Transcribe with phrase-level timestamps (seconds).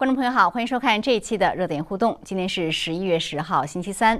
[0.00, 2.18] 观众朋友好，欢迎收看这一期的热点互动。
[2.24, 4.18] 今天是十一月十号，星期三。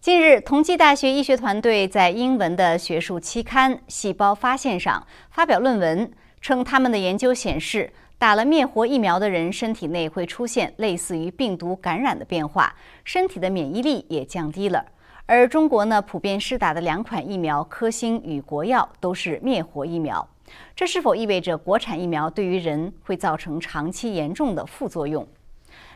[0.00, 6.10] 近日，同济大学医学团队在英文的学术期刊《细胞发现》上发表论文，
[6.40, 12.74] 称他们的研究显示，打了灭活疫苗的人身体内会出现类似于病毒感染的变化，
[13.04, 14.84] 身体的免疫力也降低了。
[15.26, 20.28] 而中国呢，普遍施打的两款疫苗科兴与国药都是灭活疫苗。
[20.76, 25.26] 这是否意味着国产疫苗对于人会造成长期严重的副作用？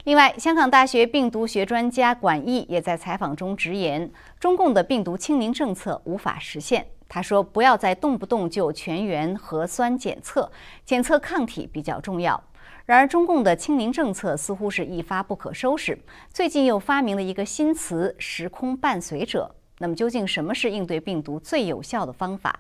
[0.05, 6.87] 另外，香港大学病毒学专家管毅也在采访中直言，中共的病毒清零政策无法实现。
[7.09, 10.51] 他说：“不要再动不动就全员核酸检测，
[10.85, 12.43] 检测抗体比较重要。”
[12.85, 15.99] 然而，中共的清零政策似乎是一发不可收拾。
[16.33, 19.55] 最近又发明了一个新词“时空伴随者”。
[19.79, 22.59] 那么，究竟什么是应对病毒最有效的方法？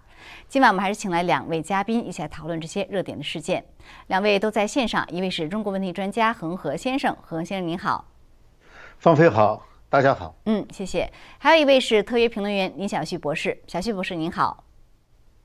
[0.49, 3.65] 今晚我们还是请来两位嘉宾一起来讨论这些热点的事件。
[4.09, 8.05] 两位都在线上，一位是中国问题专家恒河先生，恒河先生您好。
[8.99, 10.35] 方飞好，大家好。
[10.47, 11.11] 嗯，谢谢。
[11.39, 14.65] 还有一位是特约评论员林小旭博士，小旭博士您好。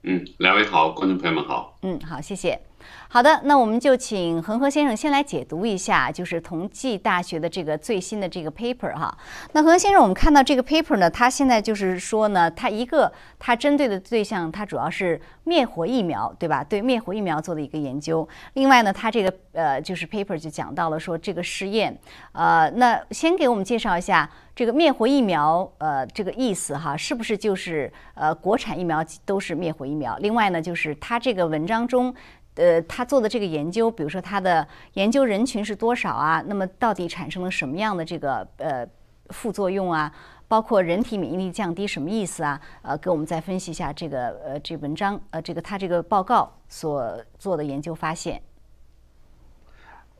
[0.04, 1.78] 嗯，两位好，观众朋友们好。
[1.82, 2.60] 嗯，好，谢谢。
[3.10, 9.16] 好的，那我们就请恒河先生先来解读一下，就是同济大学的这个最新的这个 paper 哈。
[9.52, 16.64] 那恒河先生，我们看到这个 paper 呢，它现在就是说呢，它一个它针对的对象，它主要是灭活疫苗，对吧？
[16.64, 18.28] 对灭活疫苗做的一个研究。
[18.54, 21.96] 另外呢，它这个呃就是 paper 就讲到了说这个试验，
[22.32, 30.18] 呃，那先给我们介绍一下这个灭活疫苗，呃，这个意思哈，是不是就是呃国产疫苗都是灭活疫苗？
[30.18, 32.14] 另外呢，就是它这个文章中。
[32.56, 36.44] 呃，他做的这个研究，比如说他的研究人群是多少啊？
[36.48, 38.88] 那么到底产生了什么样的这个呃
[39.30, 40.14] 副作用啊？
[40.48, 42.62] 包括人体免疫力降低什么意思啊？
[42.84, 48.40] 呃，给我们再分析一下这个呃这文章呃这个他这个报告所做的研究发现。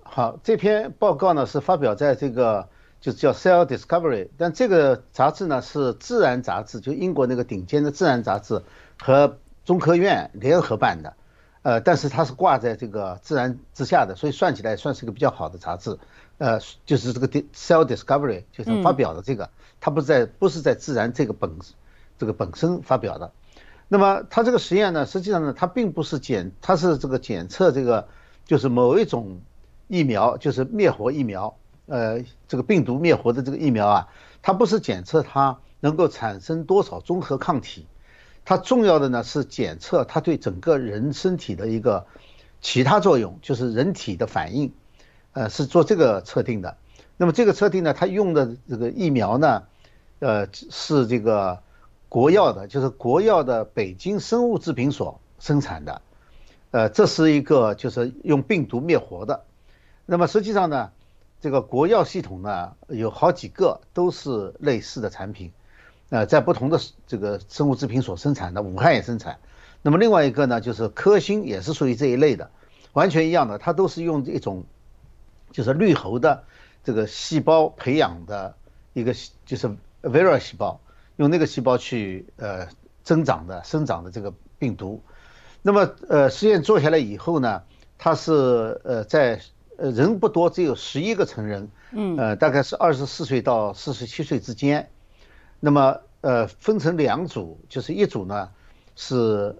[0.02, 2.68] 好，这篇报告呢是发表在这个
[3.00, 8.60] 就叫 Cell Discovery，但这个杂志呢是自然杂志，就英国那个顶尖的自然杂志
[8.98, 11.14] 和中科院联合办的。
[11.64, 15.98] 呃，但是它是挂在这个自然之下的，所以算起来算是一个比较好的杂志。
[16.38, 21.52] 呃，就是这个 Cell Discovery 就是发表的这个，它不是在不是在自然这个本
[22.18, 23.32] 这个本身发表的。
[23.88, 28.08] 那么它这个实验呢，实际上呢，它并不是检，它是这个检测这个
[28.46, 29.40] 就是某一种
[29.88, 34.08] 疫苗，就是灭活疫苗，呃，这个病毒灭活的这个疫苗啊，
[34.42, 37.86] 它不是检测它能够产生多少综合抗体。
[38.46, 42.06] 它重要的呢是检测它对整个人身体的一个
[42.62, 44.74] 其他作用，就是人体的反应，
[45.32, 46.78] 呃，是做这个测定的。
[47.16, 49.64] 那么这个测定呢，它用的这个疫苗呢，
[50.20, 51.62] 呃，是这个
[52.10, 56.02] 国药的，就是国药的北京生物制品所生产的，
[56.72, 59.46] 呃，这是一个就是用病毒灭活的。
[60.06, 60.92] 那么实际上呢，
[61.40, 65.52] 这个国药系统呢有好几个都是类似的产品。
[66.14, 69.40] 呃，在不同的这个生物制品所生产的，武汉也生产。
[69.82, 72.52] 那么另外一个呢，就是科兴也是属于这一类的，
[72.92, 74.64] 完全一样的，它都是用一种
[75.50, 76.44] 就是绿猴的
[76.84, 78.54] 这个细胞培养的
[78.94, 79.16] 一个
[79.48, 80.80] 就是 Vera 细胞，
[81.16, 82.68] 用那个细胞去呃
[83.04, 85.02] 增长的生长的这个病毒。
[85.64, 87.64] 那么呃实验做下来以后呢，
[87.98, 89.42] 它是呃在
[89.80, 94.92] 呃人不多，只有十一个成人，嗯，呃大概是二十四岁到四十七岁之间。
[95.66, 98.50] 那么，呃，分成两组，就是一组呢
[98.98, 99.56] 是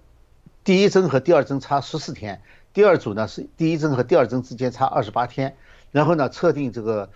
[0.62, 2.42] 第一针和第二针差十四天，
[2.74, 5.56] 第二组呢是第一针和第二针之间差二十八天，
[5.92, 7.08] 然后呢测定这个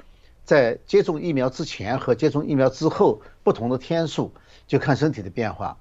[0.43, 4.33] 在接种疫苗之前和接种疫苗之后不同的天数，
[4.67, 5.77] 就看身体的变化。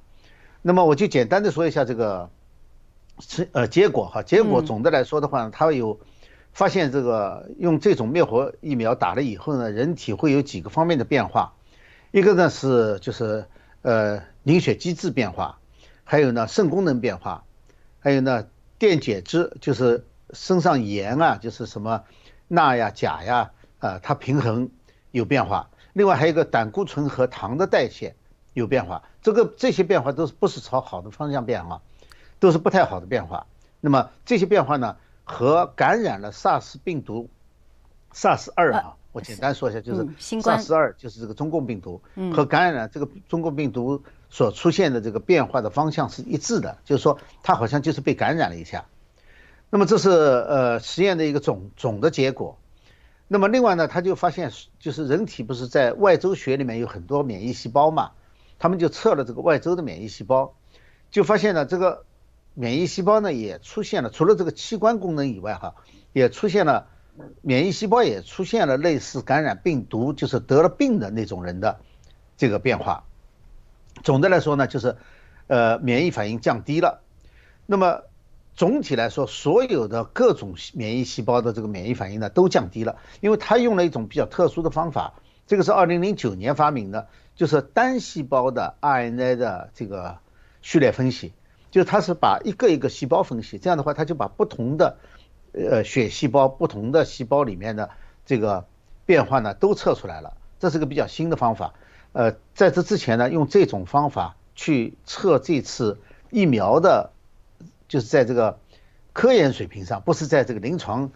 [0.62, 2.30] 那么我就简单的说一下这个
[3.20, 5.98] 是呃结果哈，结果总的来说的话，它有
[6.52, 11.54] 发现这个用这种灭活疫苗打了以后呢，人体会有几个方面的变化。
[12.18, 13.46] 一个呢是就是
[13.84, 15.60] 呃凝血机制变化，
[16.04, 17.44] 还有呢肾功能变化，
[18.00, 18.48] 还有呢
[18.80, 20.04] 电解质就是
[20.34, 22.06] 身上盐啊就是什么
[22.48, 24.72] 钠呀钾呀啊它平衡
[25.12, 25.70] 有变化。
[25.94, 28.16] 另外还有一个胆固醇和糖的代谢
[28.54, 29.04] 有变化。
[29.22, 31.84] 这个这些变化都是不是朝好的方向变化，
[32.40, 33.46] 都是不太好的变化。
[33.80, 37.30] 那么这些变化呢和感染了 SARS 病毒
[38.12, 38.96] SARS 二啊。
[39.18, 42.00] 我简单说一下，就是 SARS 二就是这个中共病毒
[42.32, 48.86] 和感染这个中共病毒所出现的这个变化的方向是一致的，就是说它好像就是被感染了一下。
[49.72, 52.60] 那么这是呃实验的一个总总的结果。
[53.28, 58.12] 那么另外呢，他就发现就是人体不是在外周血里面有很多免疫细胞嘛，
[58.60, 60.54] 他们就测了这个外周的免疫细胞，
[61.10, 62.06] 就发现呢这个
[62.54, 65.74] 免疫细胞呢也出现了，除了这个器官功能以外哈，
[66.14, 66.90] 也出现了。
[67.42, 71.80] 免疫细胞也出现了类似感染病毒，就是得了病的那种人的
[72.38, 73.04] 这个变化。
[74.04, 74.96] 总的来说呢，就是
[75.48, 77.02] 呃免疫反应降低了。
[77.66, 78.04] 那么
[78.56, 85.14] 总体来说，所有的各种免疫细胞的这个免疫反应呢都降低了，因为他用了一种比较特殊的方法，
[85.48, 90.20] 这个是二零零九年发明的，就是单细胞的 RNA 的这个
[90.62, 91.34] 序列分析，
[91.72, 94.98] 就是他是把一个一个细胞分析，这样的话他就把不同的。
[95.54, 97.90] 呃，血细胞不同的细胞里面的
[98.26, 98.66] 这个
[99.06, 100.38] 变化呢，都测出来了。
[100.60, 101.74] 这是个比较新的方法。
[102.14, 106.00] 呃，在这之前呢，用这种方法去测这次
[106.32, 107.12] 疫苗的，
[107.88, 108.60] 就是在这个
[109.14, 111.12] 科研水平上，不是在这个临床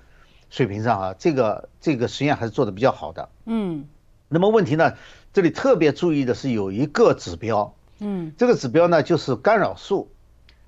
[0.50, 1.16] 水平上啊。
[1.18, 3.30] 这个这个实验还是做的比较好的。
[3.46, 3.88] 嗯。
[4.30, 4.94] 那么问题呢，
[5.34, 7.76] 这里特别注意的是有一个指标。
[8.00, 8.34] 嗯。
[8.38, 10.12] 这个指标呢，就是干扰素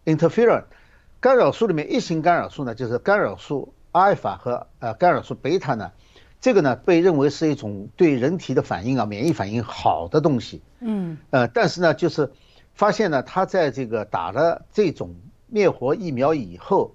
[0.06, 0.63] ，interferon。
[1.24, 5.94] 干扰素里面一型干扰素呢，就是干扰素阿尔法和呃干扰素贝塔呢，
[6.42, 10.62] 这个呢被认为是一种对人体的反应啊免疫反应好的东西。
[10.81, 11.18] 嗯。
[11.30, 12.34] 呃，但是呢，就是
[12.74, 15.16] 发现呢，它在这个打了这种
[15.48, 16.94] 灭活疫苗以后，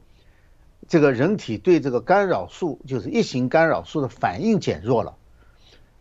[0.88, 5.14] 这个人体对这个干扰素就是一型干扰素的反应减弱了。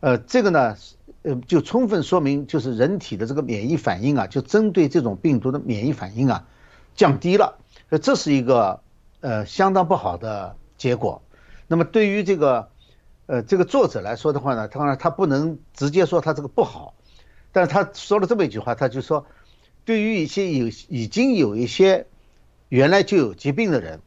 [0.01, 0.75] 呃，这个呢，
[1.21, 6.45] 呃，就充分说明就是人体的这个免疫反应啊，就针对这种病毒的免疫反应啊
[6.93, 7.59] 降低了。
[7.89, 8.81] 那这是一个
[9.21, 11.21] 呃相当不好的结果。
[11.67, 12.69] 那么对于这个
[13.25, 16.93] 呃这个作者来说的话呢，当然他不能直接说他这个不好，
[17.51, 19.25] 但是他说了这么一句话，他就说，
[19.85, 22.07] 对于一些有已经有一些
[22.69, 24.01] 原来就有疾病的人，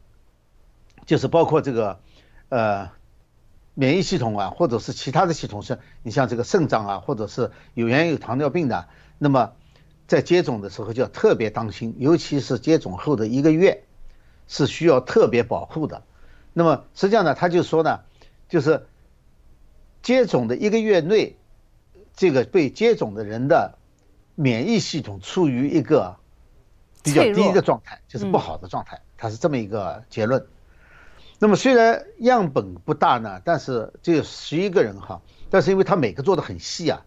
[1.05, 1.99] 就是包括这个
[2.49, 2.91] 呃
[3.73, 8.87] 免疫系统啊，或者是其他的系统是，你像这个肾脏啊，或者是有原有糖尿病的，
[9.17, 9.53] 那么。
[10.11, 13.85] 在接种的时候就要特别当心，尤其是接种后的一个月，
[14.45, 16.03] 是需要特别保护的。
[16.51, 18.01] 那么实际上呢，他就说呢，
[18.49, 18.87] 就是
[20.01, 21.37] 接种的一个月内，
[22.13, 23.77] 这个被接种的人的
[24.35, 26.17] 免疫系统处于一个
[27.03, 30.45] 比较低的状态，就是不好的状态，他是这么一个结论。
[31.39, 37.05] 那么虽然样本不大呢，但是只有十一个人哈，但是因为他每个做的很细啊，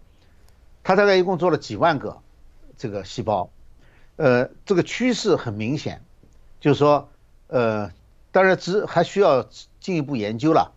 [0.83, 2.23] 他大概一共做了几万个。
[2.77, 3.51] 这个细胞，
[4.17, 6.03] 呃，这个趋势很明显，
[6.61, 7.09] 就是说，
[7.47, 7.91] 呃，
[8.33, 9.49] 当然只还需要
[9.81, 10.73] 进一步研究了，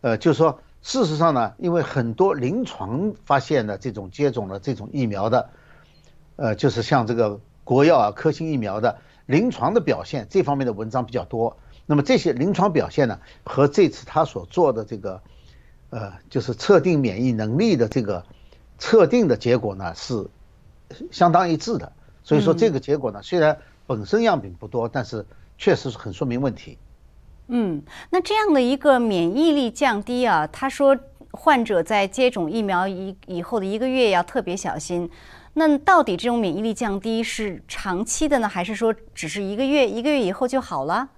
[0.00, 5.50] 呃，就是说，事实上呢，因为很多临床发现的这种接种了这种疫苗的，
[6.36, 11.56] 呃，就是像这个国药啊、科兴疫苗的临床的表现，这方面的文章比较多。
[11.86, 15.22] 那么这些临床表现呢，和这次他所做的这个，
[15.90, 18.24] 呃，就是测定免疫能力的这个
[18.78, 20.28] 测定的结果呢是。
[21.10, 21.92] 相当一致的，
[22.22, 23.56] 所以说这个结果呢，虽然
[23.86, 25.24] 本身样品不多，但是
[25.58, 26.78] 确实是很说明问题。
[27.48, 30.96] 嗯，那这样的一个免疫力降低啊，他说
[31.32, 35.10] 患者在接种疫苗以以后的一个月要特别小心。
[35.54, 41.08] 那到底这种免疫力降低是长期的呢，还是说只是一个月，一个月以后就好了？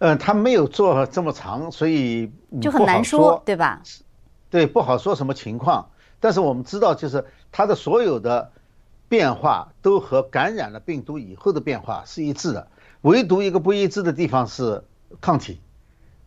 [0.00, 3.80] 嗯，他没有做这么长，所以就很难说，对吧？
[4.50, 5.88] 对，不好说什么情况。
[6.20, 8.52] 但是我们知道，就是它的所有的
[9.08, 12.68] 变化都和感染了病毒以后的变化是一致的，
[13.02, 14.82] 唯独一个不一致的地方是
[15.20, 15.60] 抗体。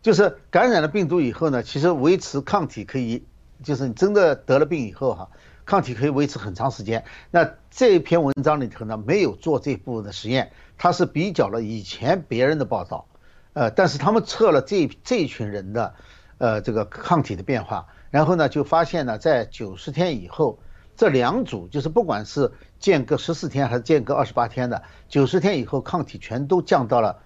[0.02, 3.24] 就是感染了病毒以后呢，其实维持抗体可以，
[3.62, 5.30] 就是你真的得了病以后哈，
[5.64, 7.04] 抗体可以维持很长时间。
[7.30, 13.06] 那这篇文章里头呢，没有做这部分的实验，它是比较了以前别人的报道，
[13.52, 15.94] 呃，但是他们测了这这一群人的，
[16.38, 17.86] 呃，这个抗体的变化。
[18.12, 20.58] 然后呢，就发现呢，在九十天以后，
[20.94, 27.22] 这两组就是不管是间隔十四天还是间隔二十八天的，九十天以后抗体全都降到了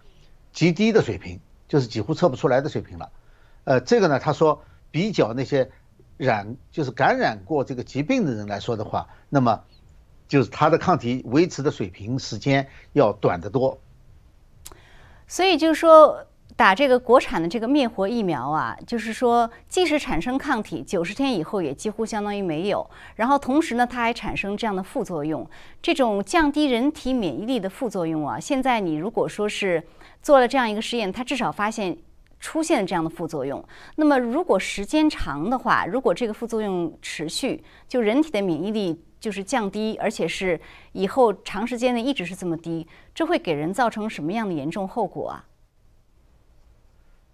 [0.53, 3.11] 极低的水平，就是几乎测不出来的水平了。
[3.65, 4.63] 呃，这个呢，他说
[4.93, 5.69] 比较那些
[6.17, 9.65] 染就是感染过这个疾病的人来说的话，那么
[10.29, 13.81] 就是他的抗体维持的水平时间要短得多。
[15.27, 16.27] 所以就是说。
[16.57, 22.89] 打这个国产的这个灭活疫苗啊，就是说，即使产生抗体，九十天以后也几乎相当于没有。
[23.17, 25.47] 然后同时呢，它还产生这样的副作用，
[25.83, 28.41] 这种降低人体免疫力的副作用啊。
[28.41, 29.87] 现在你如果说是
[30.23, 31.95] 做了这样一个实验，它至少发现
[32.41, 33.63] 出现了这样的副作用。
[33.97, 40.59] 那么如果时间长的话，如果这个副作用持续，就人体的免疫力就是降低，而且是
[40.93, 45.45] 以后长时间内一直是这么低，这会给人造成什么样的严重后果啊？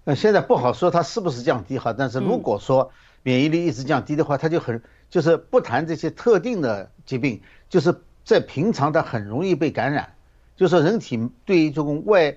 [0.04, 2.90] 呃，现在不好说它是不是降低哈，但是如果说
[3.22, 7.94] 免疫力一直降低的话，它就很就是不谈这些特定的疾病，就是
[8.24, 10.14] 在平常它很容易被感染，
[10.56, 12.36] 就是说人体对于这种外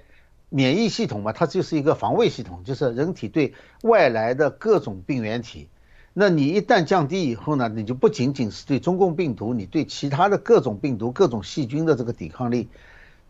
[0.49, 5.67] 免疫系统嘛，它就是一个防卫系统，就是人体对外来的各种病原体。
[6.13, 12.69] 那你一旦降低以后呢，你就不仅仅是对中共病毒，你对其他的各种病毒、各种细菌的这个抵抗力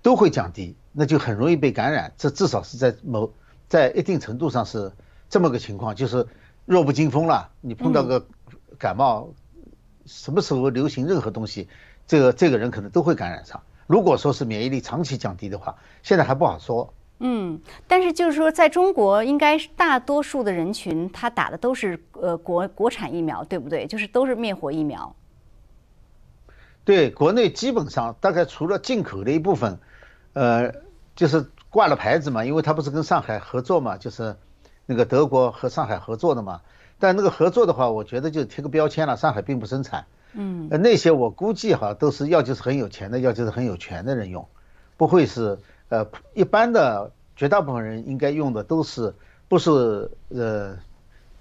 [0.01, 2.13] 都会降低，那就很容易被感染。
[2.17, 3.31] 这至少是在某
[3.67, 4.91] 在一定程度上是
[5.29, 6.25] 这么个情况，就是
[6.65, 7.50] 弱不禁风了。
[7.62, 8.25] 你碰到个
[8.77, 9.29] 感冒，
[10.05, 11.67] 什么时候流行任何东西，
[12.05, 13.62] 这个这个人可能都会感染上。
[13.88, 16.93] 如果说是免疫力长期降低的话，现在还不好说。
[17.19, 23.88] 嗯，但是就是说，在中国，应该是大多数的人群，他打的都是呃国国产疫苗，对不对？
[23.88, 25.15] 就是都是灭活疫苗。
[26.84, 29.79] 对，国内基本上大概除了进口的一部分，
[30.34, 30.74] 呃，
[31.15, 34.38] 就是挂了牌子嘛，因为他不是跟上海合作嘛，就是
[34.86, 36.62] 那个德国和上海合作的嘛。
[37.00, 40.05] 但那个合作的话，我觉得就贴个标签了，上海并不生产。
[40.32, 44.48] 嗯，那些我估计哈，都是要就是很有钱的，要就是很有权的人用，
[44.96, 49.13] 不会是呃一般的绝大部分人应该用的都是
[49.50, 50.77] 不是呃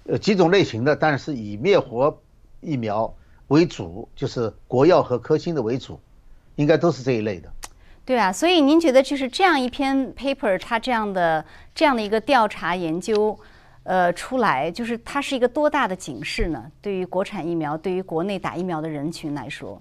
[0.05, 2.19] 呃几种类型的，但是以灭活
[2.59, 3.15] 疫苗
[3.47, 5.97] 为主，就是国药和科兴的为主，
[6.55, 7.49] 应该都是这一类的。
[8.05, 11.43] 对啊，所以您觉得就是这样一篇 paper，它这样的
[11.73, 13.37] 这样的一个调查研究。
[13.83, 16.71] 呃，出来就是它是一个多大的警示呢？
[16.81, 19.79] 对于国产疫苗，对于国内打疫苗的人群来说，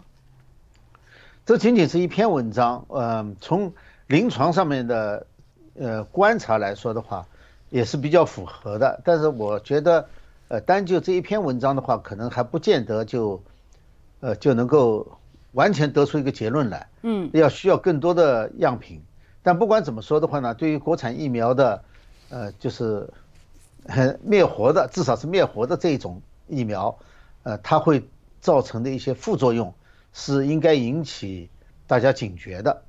[1.47, 2.85] 这仅仅是一篇文章。
[2.89, 3.73] 呃，从
[4.09, 5.27] 临床上面的
[5.79, 7.27] 呃观察来说的话，
[7.71, 9.01] 也是比较符合的。
[9.03, 10.07] 但是我觉得，
[10.49, 13.43] 呃，单就这一篇文章的话，可能还不见得就
[14.21, 15.19] 呃就能够
[15.55, 16.87] 完全得出一个结论来。
[17.03, 19.03] 嗯，要需要更多的样品。
[19.43, 21.83] 但不管怎么说的话呢，对于国产疫苗的
[22.29, 23.09] 呃就是。
[24.23, 26.99] 灭活的，至少是灭活的这一种疫苗，
[27.43, 28.03] 呃，它会
[28.41, 29.75] 造成的一些副作用
[30.15, 31.51] 是应该引起
[31.87, 32.81] 大家警觉的。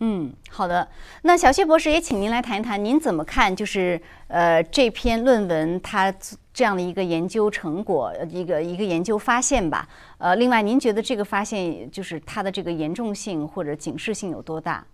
[0.00, 0.88] 嗯，好的。
[1.22, 3.54] 那小谢博士也请您来谈一谈，您怎么看？
[3.54, 6.12] 就是呃这篇论文它
[6.52, 9.88] 这样的一个研究成果，一个一个研究发现吧。
[10.18, 14.86] 呃，另外您觉得这个发现就是它的这个严重性或者警示性有多大？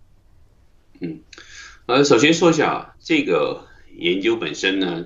[1.01, 1.19] 嗯，
[1.85, 3.67] 呃，首先说一下这个。
[3.97, 5.05] 研究本身呢，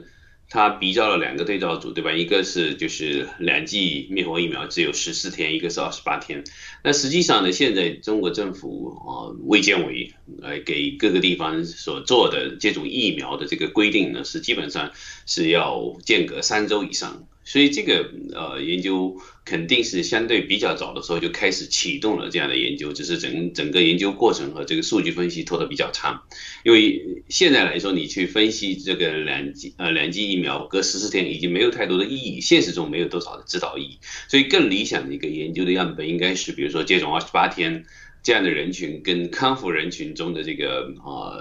[0.50, 2.12] 他比较了两个对照组，对吧？
[2.12, 6.44] 一个是就是两剂灭活疫苗只有十四天，一个是二十八天。
[6.84, 14.92] 那实际上呢，现在中国政府啊，卫健委呃给各个地方所做的接种疫苗的这个规定呢，是基本上
[15.26, 17.28] 是要间隔三周以上。
[17.50, 26.22] 所以这个呃研究肯定是相对比较早的时候就开始启动了这样的研究，只是整整个研究过程和这个数据分析拖得比较长。
[26.64, 33.98] 因为现在来说，你去分析这个两剂呃两剂疫苗隔十四天已经没有太多的意义，现实中没有多少的指导意义。
[34.28, 37.84] 所以更理想的一个研究的样本应该是，比如说接种二十八天
[38.22, 41.34] 这样的人群跟康复人群中的这个啊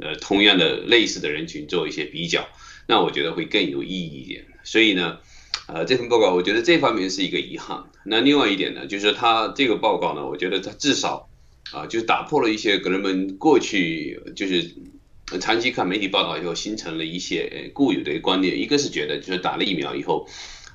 [0.00, 2.48] 呃同样的类似的人群做一些比较，
[2.88, 4.44] 那我觉得会更有意义一点。
[4.64, 5.20] 所以呢。
[5.66, 7.84] 呃，这份报告我觉得这方面是一个遗憾。
[8.04, 11.28] 那另外一点呢，就是他这个报告呢，我觉得他至少
[11.72, 14.74] 啊，就是打破了一些人们过去就是
[15.40, 18.58] 长期看媒体报道以后形成了一些固有的观念。
[18.58, 20.26] 一个是觉得就是打了疫苗以后。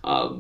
[0.01, 0.31] 啊，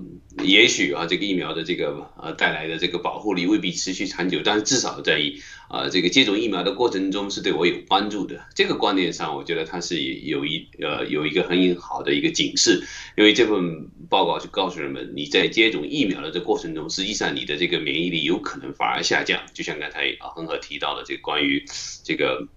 [0.43, 5.19] 也许啊，这个疫苗的这个呃带来的这个保护力未必持续长久，但是至少在
[5.67, 8.45] 啊这个接种疫苗的过程中是对我有帮助的。
[8.55, 12.83] 这个观念上，我觉得它是有一呃有一个很好的一个警示，
[13.15, 21.65] 因为这份报告就告诉人们，你在接种疫苗的这过程中，实际上你的这个免疫力有可能反而下降，就像刚才啊恒河提到的这个关于
[22.03, 22.47] 这个。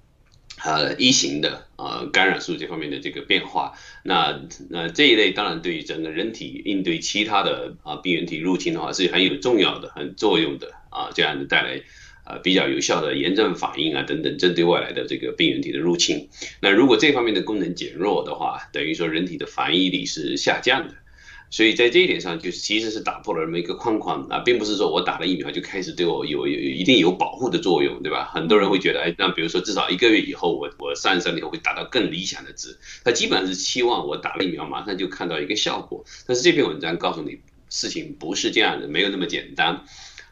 [0.63, 11.81] 呃，一型的呃感染素这方面的这个变化，那那这一类当然对于整个人体应对其他的啊病原体入侵的话是很有重要的、很作用的啊，这样的带来
[12.31, 16.29] 呃比较有效的炎症反应啊等等，针对外来的这个病原体的入侵。
[16.61, 20.95] 那如果这方面的功能减弱的话，等于说人体的防御力是下降的。
[21.53, 28.31] 所以在这一点上，就是其实是打破了这么一个框框啊，并不是说我打了疫苗就开始对我有有一定有保护的作用，对吧？
[28.33, 32.79] 很多人会觉得，哎，那比如说至少一个月以后，我我上升以后会达到更理想的值。
[33.03, 36.05] 他基本上是期望我打了疫苗马上就看到一个效果。
[36.25, 39.83] 但是这篇文章告诉你，事情不是这样的，没有那么简单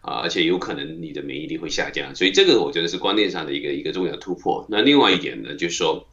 [0.01, 2.15] 啊，而且有可能你的免疫力会下降。
[2.15, 4.67] 所以这个我觉得是观念上的一个一个重要突破。
[4.69, 6.07] 那另外一点呢，就是说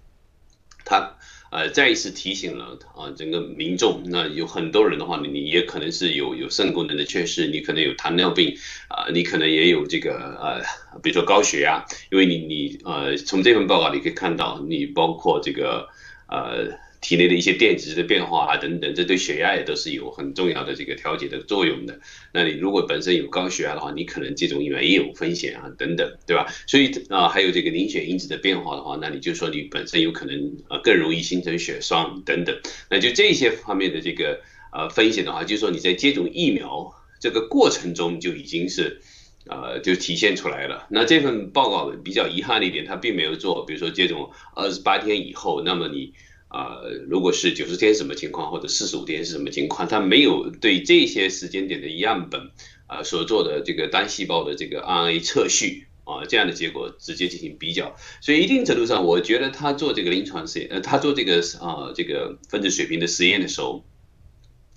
[0.83, 1.17] 他。
[1.51, 8.57] 呃，再一次提醒了啊，整个民众，那有很多人的话，你你也可能是有有肾功能的缺失，你可能有糖尿病，
[8.89, 15.87] 啊，你可能也有这个呃，比如说高血压，因为你你呃，从这份报告你可以看到，你包括这个
[16.27, 16.77] 呃。
[17.05, 22.00] 体内的一些电值的变化啊等等，这对血压也都是有很重要的这个调节的作用的。
[22.33, 26.47] 那你如果本身有高血压的话，你可能接种疫苗也有风险啊等等，对吧？
[26.65, 32.59] 所以啊，还有这个凝血因子的变化的话，那你就说你本身有可能呃更容易形成血栓等等。
[32.89, 34.41] 那就这些方面的这个
[34.74, 39.00] 呃风险的话，就是说你在接种疫苗这个过程中就已经是。
[39.47, 40.88] 呃，就体现出来了。
[40.89, 46.13] 那这份报告比较遗憾的一点，它并没有做，比如说接种二十八天以后，那么你
[46.55, 52.50] 啊，如果是九十天什么情况，或者四十五天是什么情况，它没有对这些时间点的样本
[52.88, 57.97] 啊所做的这个单细胞的这个 RNA 测序啊这样的结果直接进行比较。
[58.21, 63.83] 所以一定程度上，我觉得他做这个临床实验，呃，他做这个啊这个分子水平的实验的时候，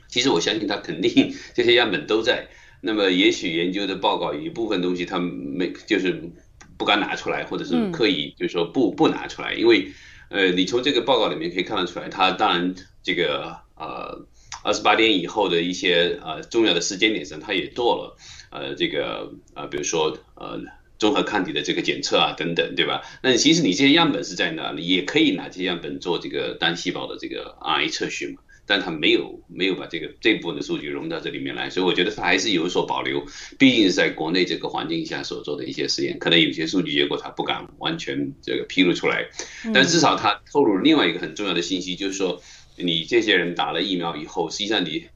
[0.08, 2.48] 其实我相信他肯定这些样本都在。
[2.80, 6.30] 那么也许研究的报告有一部分东西他没就是
[6.76, 9.88] 不敢拿出来，或者是刻意就是说不不拿出来，因为
[10.30, 14.26] 呃你从这个报告里面可以看得出来，他当然这个呃
[14.62, 18.16] 二十八天以后的一些呃重要的时间点上，他也做了
[18.50, 20.60] 呃这个呃比如说呃
[20.98, 23.02] 综合抗体的这个检测啊等等，对吧？
[23.22, 24.86] 那其实你这些样本是在哪里？
[24.86, 28.42] 也可以拿这些样本做这个单细胞的这个 RNA 测序嘛。
[28.68, 33.24] 但他没有没有把这个这部分的数据融到这里面来，所以我觉得他还是有所保留。
[33.58, 39.26] 毕竟是在国内这个环境下所做的一些实验，可能有些数据结果他不敢完全这个披露出来。
[39.72, 42.42] 但至少他透露了另外一个很重要的信息，就是说
[42.76, 45.06] 你这些人打了疫苗以后，实际上你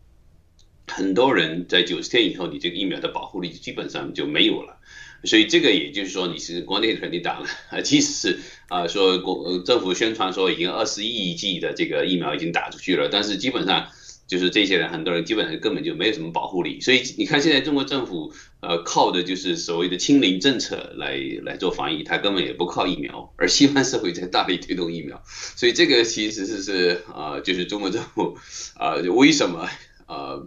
[0.87, 4.79] 很多人在九十天以后，你这个疫苗的保护力基本上就没有了。
[5.25, 8.39] 所以这个也就是说，你是国内肯定打了 啊，即使是
[8.69, 13.89] 啊说国政府宣传说已经二十亿剂的这个疫苗已经打出去了，但是基本上
[14.27, 16.81] 就是这些人很多人基本上根本就没有什么保护力。
[16.81, 25.23] 所以你看现在中国政府呃靠的就是所谓的清零政策来来做防疫，它根本也不靠疫苗，而西方社会在大力推动疫苗。
[25.27, 28.39] 所以这个其实是是啊，就是中国政府
[28.75, 29.69] 啊为什么
[30.07, 30.41] 啊？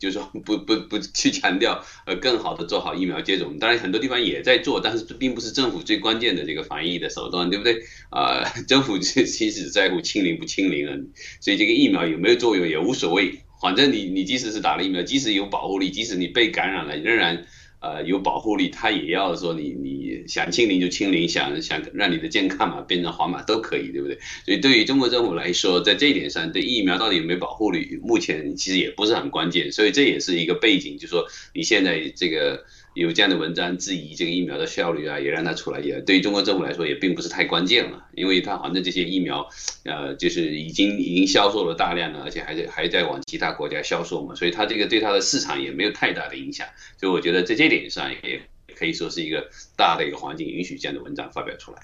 [0.00, 7.84] 就是说 不不不去强调呃更好的做好疫苗接种，当然很多地方也在做，但是并不是政府最关键的这个防疫的手段，对不对？
[8.10, 10.98] 啊， 政府其实只在乎清零不清零了，
[11.40, 17.46] 所以这个疫苗有没有作用也无所谓，反正你你即使是打了疫苗，即使有保护力，即使你被感染了，仍然。
[17.80, 24.18] 呃，有保护力，他也要说你你想清零就清零，想想让你的健康码变成黄码都可以，对不对？
[24.44, 32.64] 所以对于中国政府来说，在这一点上，对疫苗到底有没有保护力，目前其实也不是很关键，所以这也是一个背景，就是说你现在这个。
[32.94, 39.48] 有这样的文章质疑这个疫苗的效率啊，也让它出来，也对于中国政府来说也并不是太关键了，因为它反正这些疫苗，
[39.84, 46.66] 呃，就是已经已经销售了大量的，而且还在还在往其他国家销售嘛，所以它这个对它的市场也没有太大的影响，
[46.98, 48.42] 所以我觉得在这点上也
[48.74, 51.78] 可以说是一个大的一个环境允许这样的文章发表出来。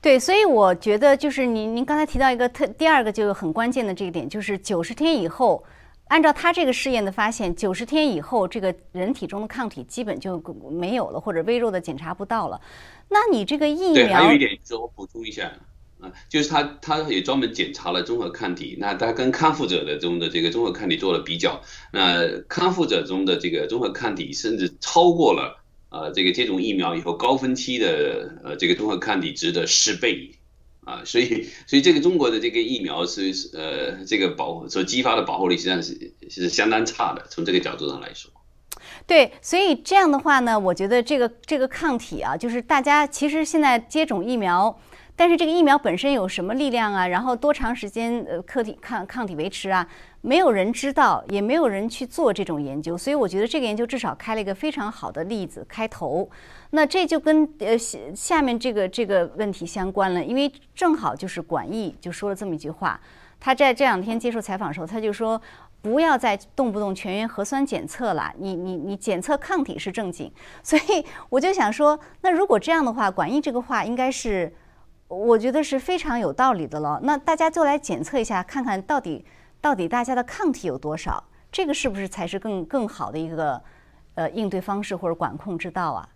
[0.00, 5.64] 对，所以我觉得就是您您刚才提到一个特第二个就很关键的这一点，就是九十天以后。
[6.08, 10.38] 按照他这个试验的发现，九十天以后，这个人体中的抗体基本就
[10.70, 12.60] 没有了，或者微弱的检查不到了。
[13.08, 13.94] 那你这个疫苗？
[13.94, 15.50] 对，还有一点就是我补充一下
[16.00, 21.60] 啊，就是他他也专门检查了综合抗体，那他跟康复者的中的这个综合抗体做了比较，
[21.92, 30.30] 那康复者中的这个综合抗体甚至超过了呃这个接种疫苗以后高峰期的呃这个综合抗体值的十倍。
[30.84, 38.30] 啊，所以，所以这个中国的这个疫苗是呃，这个保所激发的保护力实际上是是相当差的，从这个角度上来说。
[39.06, 44.78] 对，所以这样的话呢，我觉得这个这个抗体啊，就是大家其实现在接种疫苗。
[45.16, 47.06] 但是这个疫苗本身有什么力量啊？
[47.06, 49.86] 然后多长时间呃抗体抗抗体维持啊？
[50.22, 52.98] 没有人知道，也没有人去做这种研究。
[52.98, 56.28] 所以我觉得这个研究至少开了一个非常好的例子开头。
[56.70, 63.00] 那这就跟呃下面这个这个问题相关了，因为正好就是管义就说了这么一句话。
[63.38, 65.40] 他在这两天接受采访的时候，他就说
[65.80, 70.32] 不要再动不动全员核酸检测了，你你你检测抗体是正经。
[70.62, 74.52] 所以我就想说，那如果这样的话，管义这个话应该是。
[75.14, 77.00] 我觉得是非常有道理的了。
[77.02, 79.24] 那大家就来检测一下，看看到底
[79.60, 83.62] 到底大家的抗体有多少，这个是不是才是更更好的一个
[84.14, 86.08] 呃应对方式或者管控之道啊？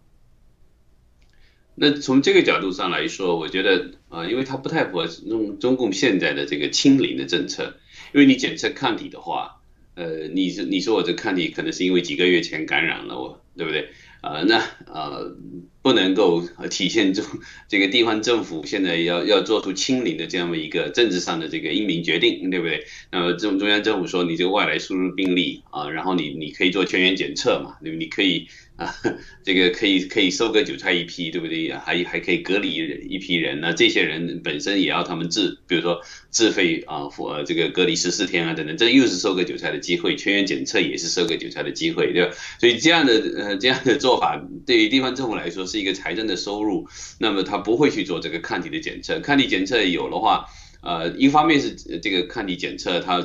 [1.81, 7.75] 那从这个角度上来说，我觉得啊，因为它不太符合中中共现在的这个清零的政策，
[8.13, 9.61] 因为你检测抗体的话，
[9.95, 13.91] 呃，你你说我这抗体可能是因为几个月前感染了我，对不对？
[14.21, 15.37] 啊，那呃。
[15.81, 17.23] 不能够体现出
[17.67, 22.85] 这个地方政府现在要要做出清零的这样的一个政治上的这个英明决定，对不对？
[23.11, 27.97] 那么中中央政府说你这个外来输入病例啊，然后你你可以做全员检测嘛，对不？
[27.97, 28.49] 你可以。
[28.79, 28.95] 啊，
[29.43, 31.73] 这个可以可以收割韭菜一批，对不对？
[31.73, 32.73] 还还可以隔离
[33.09, 40.15] 一批人那这些人本身也要他们自，比如说自费啊，呃，这个隔离十四天啊等等，这又是收割韭菜的机会。
[40.15, 42.33] 全员检测也是收割韭菜的机会，对吧？
[42.61, 46.87] 所以这样的呃这样的做法，对于地方政府来说是一个财政的收入。
[47.19, 50.47] 那么他不会去做这个抗体的检测，抗体检测有的话，
[50.83, 53.21] 呃，一方面是这个抗体检测，它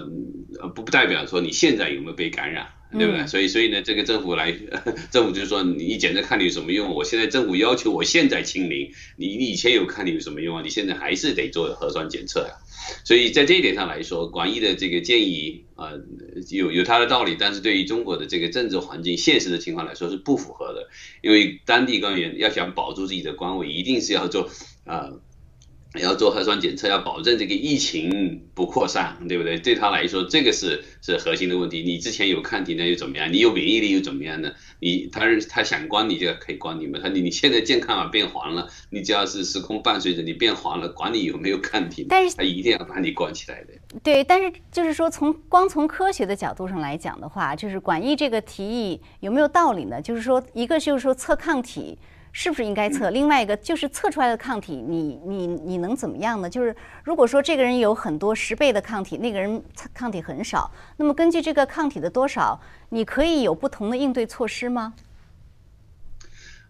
[0.73, 2.69] 不不代表说你现在有没有被感染。
[2.97, 3.25] 对不对？
[3.27, 4.53] 所以，所以呢，这个政府来，
[5.11, 6.93] 政府就是说，你检测看你有什么用？
[6.93, 10.61] 我现在政府要求我现在清零，你你以前有看你有什么用啊？
[10.63, 12.55] 你现在还是得做核酸检测呀。
[13.05, 15.91] 所以在这一点上来说，广义的这个建议啊，
[16.51, 20.89] 有有它的道理，但是对于中国的这个政治环境、现实的情况来说是不符合的。
[21.21, 24.49] 因为当地官员要想保住自己的官位，一定是要做
[24.85, 25.11] 啊。
[26.01, 29.59] 要做核酸检测，要保证这个疫情不扩散，对不对？
[29.59, 31.83] 对他来说，这个是是核心的问题。
[31.83, 33.31] 你之前有抗体，那又怎么样？
[33.31, 34.51] 你有免疫力又怎么样呢？
[34.79, 36.99] 你他他想关你就可以关你嘛。
[37.01, 43.73] 他你你现在健康码变黄了，你只要是时空伴随着你变黄了，管你有没有抗体，但是他一定要把你关起来的。
[44.01, 50.01] 对，但是就是说，从光从科学的角度上来讲的话，就是管疫这个提议有没有道理呢？
[50.01, 51.99] 就是说，一个就是说测抗体。
[52.35, 53.11] 是不是应该测？
[53.11, 56.49] 另外一个就是测出来的抗体，你你你能怎么样呢？
[56.49, 64.93] 就是如果说这个人有很多十倍的抗体，那个人抗体很少，那么根据这个抗体的多少，你可以有不同的应对措施吗？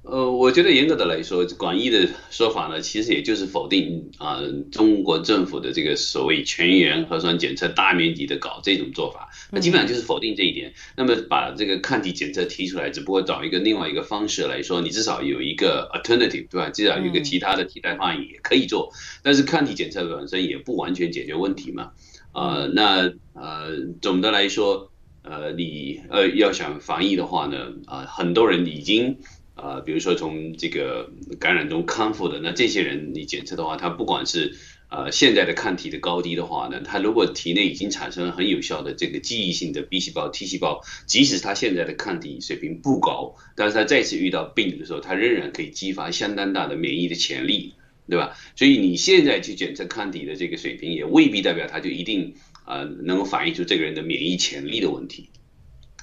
[0.04, 10.74] 呃，我觉得严格的来说，广义的说法呢，其实也就是否定啊中国政府的这个所谓全员核酸检测大面积的搞这种做法，那基本上就是否定这一点。
[10.98, 16.70] 那么把这个抗体检测提出来，只不过找一个另外一个方式来说，你至少有一个 alternative，对吧？
[16.70, 18.92] 至少有一个其他的替代方案也可以做。
[19.24, 21.92] 但是抗体检测本身也不完全解决问题嘛。
[22.34, 23.70] 呃，那呃，
[24.02, 29.20] 总的来说，呃，你呃要想防疫的话呢，啊，很多人已经。
[29.56, 34.56] 啊，比如说从这个感染中康复的，那这些人你检测的话，他不管是
[34.89, 47.76] 呃现在的抗体的高低的话呢，他如果体内已经产生了很有效的这个记忆性的 B 细胞、T 细胞，即使他现在的抗体水平不高，但是他再次遇到病毒的时候，他仍然可以激发相当大的免疫的潜力，
[48.10, 48.36] 对吧？
[48.56, 52.34] 所以你现在去检测抗体的这个水平，也未必代表他就一定
[52.66, 55.30] 啊能够反映出这个人的免疫潜力的问题。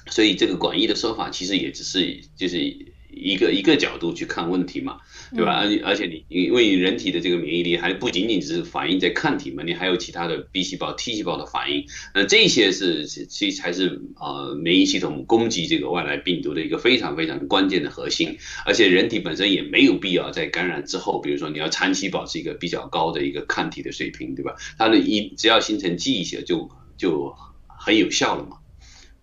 [0.07, 2.90] 所以这个广义的说法，其实也只是就是。
[3.11, 4.97] 一个一个角度去看问题嘛，
[5.35, 5.59] 对吧？
[5.59, 18.37] 而而且你因为人体的这个免疫力还不仅仅只是反映在抗体嘛，你还有其他的 B 细胞、T 细胞的反应，那这些是其实才是呃免疫系统攻击这个外来病毒的一个非常非常关键的核心。
[18.65, 24.55] 而且人体本身也没有必要在感染之后，比如说你要长期保持一个比较高的一个抗体的水平，对吧？
[24.77, 27.35] 它的一只要形成记忆血就就
[27.67, 28.57] 很有效了嘛。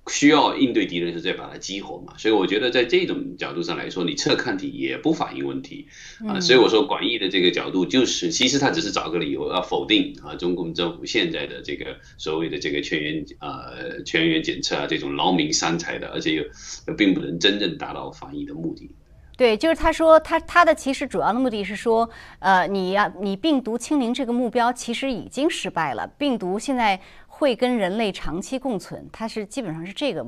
[0.09, 5.87] 需要应对敌人时再把它激活嘛，所以我觉得在这种角度上来说，你测抗体也不反映问题
[6.27, 6.40] 啊。
[6.40, 18.90] 所以我说广义的这个角度就是，其实他只是找个理由要否定啊中共政府现在的这个所谓的这个全员呃全员检测啊这种劳民伤财的，而且又并不能真正达到防疫的目的。
[19.37, 27.01] 对，就是他说他他的其实主要的目的是说，呃，你呀你病毒清零这个目标其实已经失败了，病毒现在。
[27.38, 30.27] 会跟人类长期共存，它是基本上是这个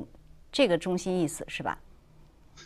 [0.49, 1.77] 这个中心意思，是吧？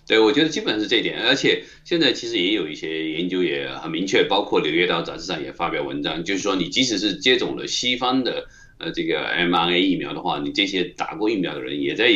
[0.05, 1.19] 对，我觉得基本上是这一点。
[1.23, 8.45] 而且现在其实也有一些研究也很明确，包括《柳叶刀》杂志上也发表文章，就是说你即使是接种了西方的
[8.77, 12.07] 呃这个 mRNA 疫苗的话，你这些打过疫苗的人也在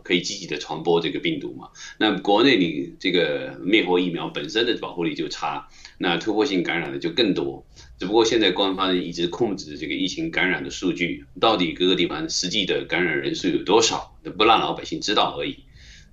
[0.00, 1.68] 可以积极的传播这个病毒嘛。
[1.98, 7.66] 那国内你这个灭活疫苗本身的保护力就差，那突破性感染的就更多。
[7.98, 15.58] 只不过现在官方一直控制这个疫情感染的数据，到底各个地方实际的感染人数有多少，不让老百姓知道而已。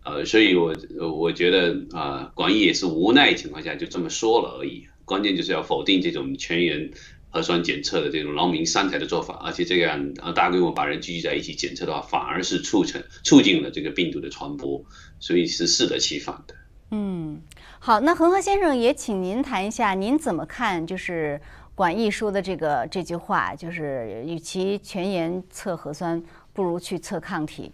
[0.03, 0.75] 呃，所以我
[1.11, 4.87] 我觉得啊，广义也是无奈情况下就这么说了而已。
[5.03, 6.91] 关键就是要否定这种全员
[7.29, 14.83] 核酸检测的这种劳民伤财的做法，而且这样啊大规模把人聚集在一起检测的话，反而是促成促进了这个病毒的传播，
[15.19, 16.55] 所以是适得其反的。
[16.91, 17.41] 嗯，
[17.79, 21.41] 好，那恒河先生也请您谈一下，您怎么看就是。
[21.75, 27.71] 管义说的这个这句话，就是与其全员测核酸，不如去测抗体。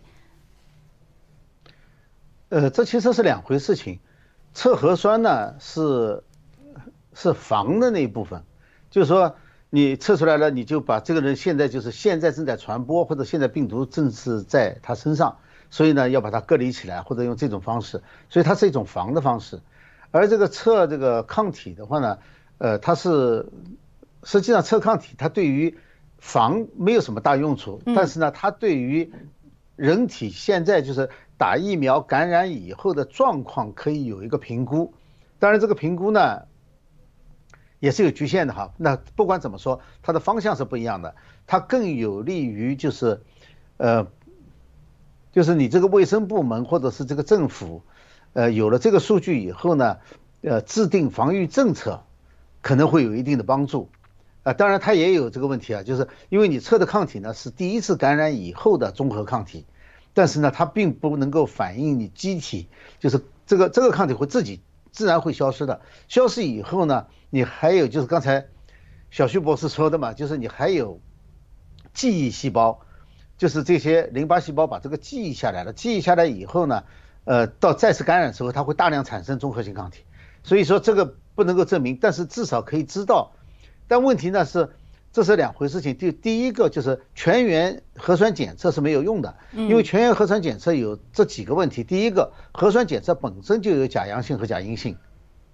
[2.49, 3.97] 呃，这其实是两回事情。
[4.53, 6.23] 测核酸呢是
[7.15, 8.43] 是防的那一部分，
[8.91, 9.35] 就是说
[9.69, 15.37] 你测出来了，你就把这个人现在就是现在正在传播，或者现在病毒正是在他身上，
[15.69, 19.59] 所以呢要把它隔离起来，或者用这种方式，所以它是一种防的方式。
[20.11, 22.19] 而这个测这个抗体的话呢，
[22.57, 23.47] 呃，它是
[24.23, 25.77] 实际上测抗体，它对于
[26.17, 29.11] 防没有什么大用处，但是呢，它对于
[29.75, 34.93] 人体现在就是打疫苗感染以后的状况可以有一个评估。
[35.37, 36.43] 当然，这个评估呢
[37.79, 38.73] 也是有局限的哈。
[38.77, 41.15] 那不管怎么说，它的方向是不一样的，
[41.47, 43.21] 它更有利于就是，
[43.77, 44.07] 呃，
[45.31, 47.83] 就是你这个卫生部门或者是这个政府。
[48.33, 49.99] 呃，有了这个数据以后呢，
[50.41, 52.03] 呃，制定防御政策
[52.61, 53.87] 可能会有一定的帮助，
[54.43, 59.65] 啊，当然它也有这个问题啊，就是因为你测的抗体呢是第一次感染以后的综合抗体，
[60.13, 62.67] 但是呢，它并不能够反映你机体，
[62.99, 64.59] 就是这个这个抗体会自己
[64.95, 68.47] 自然会消失的，消失以后呢，你还有就是刚才
[69.11, 70.99] 小徐博士说的嘛，就是你还有
[71.93, 72.79] 记忆细胞，
[73.37, 76.83] 就是这些淋巴细胞把这个记忆下来了，记忆下来以后呢。
[77.27, 80.03] 呃，到再次感染时候，它会大量产生综合性抗体，
[80.43, 83.33] 所以说这个不能够证明，但是至少可以知道。
[83.87, 84.69] 但问题呢是，
[85.15, 85.95] 这是两回事情。
[85.95, 91.85] 第第一个就是全员核酸检测是没有用的，因为全员核酸检测有这几个问题。
[91.85, 94.97] 第一个，核酸检测本身就有假阳性和假阴性，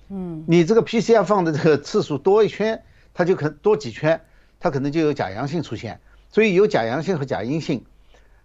[0.09, 2.81] 嗯，你这个 PCR 放的这个次数多一圈，
[3.13, 4.21] 它就可多几圈，
[4.59, 6.01] 它可能就有假阳性出现。
[6.31, 7.85] 所以有假阳性和假阴性，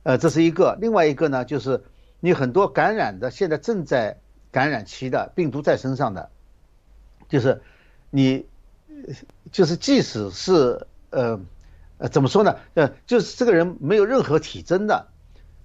[0.03, 0.77] 呃，这是一个。
[0.83, 1.83] 另外一个呢就是。
[2.19, 4.19] 你很多感染的，现在正在
[4.51, 6.31] 感染期的病毒在身上的，
[7.29, 7.61] 就是
[8.11, 8.47] 你，
[9.53, 11.41] 就是即使是呃
[11.99, 12.57] 呃怎么说呢？
[12.75, 15.09] 呃，就是这个人没有任何体征的，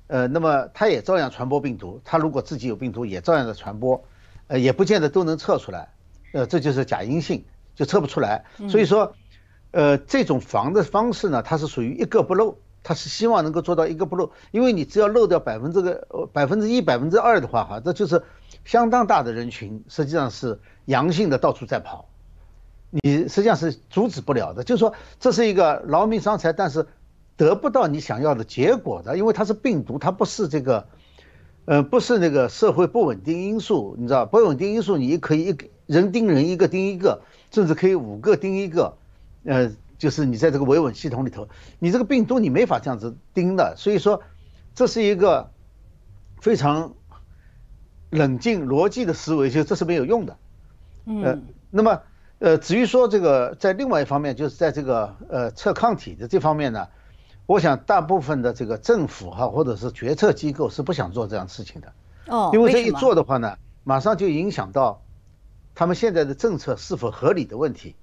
[0.08, 2.00] 呃，那么他也照样传播病毒。
[2.06, 4.04] 他如果自己有病毒，也照样的传播，
[4.48, 5.90] 呃，也不见得都能测出来。
[6.34, 7.44] 呃，这就是假阴性，
[7.76, 8.46] 就测不出来。
[8.70, 9.14] 所以说，
[9.72, 12.58] 呃，这种防的方式呢，它是属于一个不漏。
[12.84, 18.24] 他是希望能够做到一个不漏，因为你只要漏掉百分之个百分之一、百分之二的话，哈，这就是
[18.66, 22.10] 相当大的人群，实际上是阳性的到处在跑，
[22.92, 24.64] 你实际上是阻止不了的。
[24.64, 26.86] 就是说，这是一个劳民伤财，但是
[27.36, 30.88] 得不到你想要的结果的，因为它是病毒，它不是这个，
[31.66, 38.98] 呃，不是那个社会不稳定因素，你知道，不稳定因素你可以一个人盯人，一个盯一个，甚至可以五个盯一个，
[39.46, 39.72] 呃。
[40.02, 44.24] 就是你在这个维稳系统里头，你这个病毒你没法这样子盯的，所以说
[44.74, 45.52] 这是一个
[46.40, 46.96] 非常
[48.10, 50.38] 冷静逻辑的思维，就这是没有用的。
[51.06, 52.02] 嗯，那么
[52.42, 56.88] 呃，至于说这个在另外一方面，就是在这个呃测抗体的这方面呢，
[57.46, 61.94] 我想大部分的这个政府哈或者是决策机构是不想做这样事情的。
[62.26, 65.04] 哦，因为这一做的话呢，马上就影响到
[65.76, 67.96] 他们现在的政策是否合理的问题。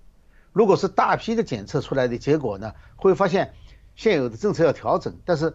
[0.53, 3.55] 如果是大批的检测出来的结果呢，会发现
[3.97, 5.53] 现有的政策要调整，但是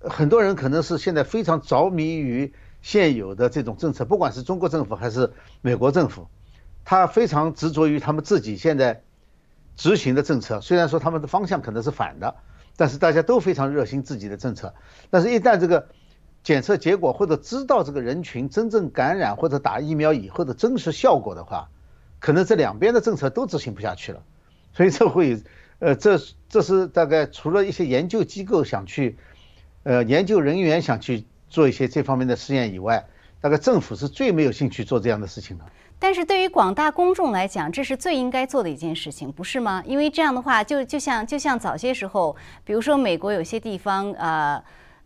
[0.00, 6.26] 很多人可能是现在非常着迷于现有的这种政策，不管是中国政府还是美国政府，
[6.86, 9.02] 他非常执着于他们自己现在
[9.76, 10.60] 执行的政策。
[10.60, 12.36] 虽然说他们的方向可能是反的，
[12.76, 14.72] 但是大家都非常热心自己的政策。
[15.10, 15.88] 但是，一旦这个
[16.44, 21.68] 检测结果或者知道这个人群真正感染或者打疫苗以后的真实效果的话，
[22.20, 24.22] 可能这两边的政策都执行不下去了，
[24.72, 25.42] 所以这会，
[25.80, 29.18] 呃，这这是大概除了一些研究机构想去，
[29.82, 33.06] 呃，研究人员想去做一些这方面的试验以外，
[33.40, 35.64] 大概政府是最没有兴趣做这样的事情的。
[35.98, 39.82] 但是对于广大公众来讲，这是最应该做的一件事情，不是吗？
[39.86, 44.62] 因为这样的话，就就像就像早些时候，比如说美国有些地方，呃。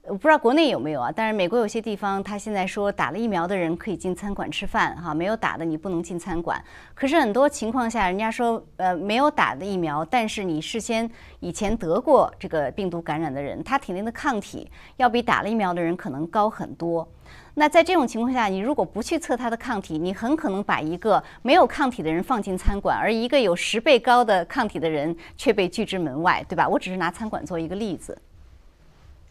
[0.09, 6.61] 我不知道国内有没有啊，但是美国有些地方，他现在说打了疫苗的人可以进餐馆吃饭，哈，没有打的你不能进餐馆。
[6.95, 11.09] 可是很多情况下，人家说，呃，没有打的疫苗，但是你事先
[11.41, 17.07] 以前得过这个病毒感染的人，他体内的抗体要比打了疫苗的人可能高很多。
[17.55, 26.67] 那在这种情况下，你如果不去测他的抗体，你很可能把一个没有抗体的人放进餐馆，而一个有十倍高的抗体的人却被拒之门外，对吧？
[26.67, 28.17] 我只是拿餐馆做一个例子。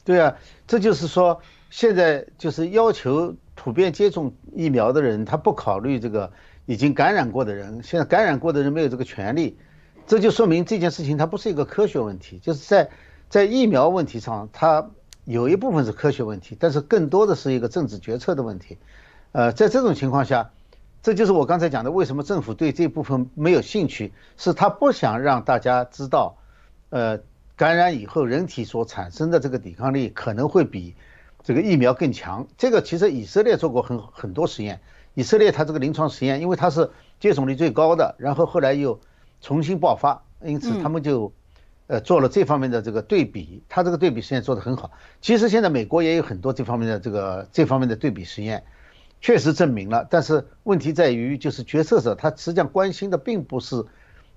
[0.05, 0.35] 对啊，
[0.65, 6.31] 这就是说，现在就是要求普遍接种疫苗的人，他不考虑这个
[6.65, 7.83] 已经感染过的人。
[7.83, 9.57] 现在感染过的人没有这个权利，
[10.07, 12.39] 这就说明这件事情它不是一个科学问题。
[12.39, 12.89] 就是在
[13.29, 14.89] 在疫苗问题上，它
[15.25, 18.77] 有一部分是科学问题，但是更多的是一个政治决策的问题。
[19.33, 20.49] 呃，在这种情况下，
[21.03, 26.37] 这就是我刚才讲的，为什么政府对这部分没有兴趣，是他不想让大家知道，
[26.89, 27.19] 呃。
[27.59, 30.95] 感染以后，人体所产生的这个抵抗力可能会比
[31.43, 32.47] 这个疫苗更强。
[32.57, 34.79] 这个其实以色列做过很很多实验，
[35.13, 38.97] 以色列它这个临床实验，因为它是接种率最高的，然后后来又
[39.41, 41.33] 重新爆发，因此他们就
[41.87, 44.91] 呃做了这方面的这个对比，它这个对比实验做得很好。
[45.19, 48.63] 其实现在美国也有很多这方面的这个这方面的对比实验，
[49.19, 53.83] 确实证明了，但是问题在于，就是决策者他实际上关心的并不是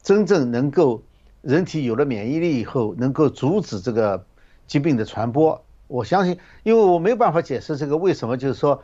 [0.02, 1.04] 真正能够
[1.42, 4.24] 人体有了免疫力以后能够阻止这个
[4.66, 5.62] 疾病的传播。
[5.88, 8.82] 我相信，因为我没有办法解释这个为什么，就是说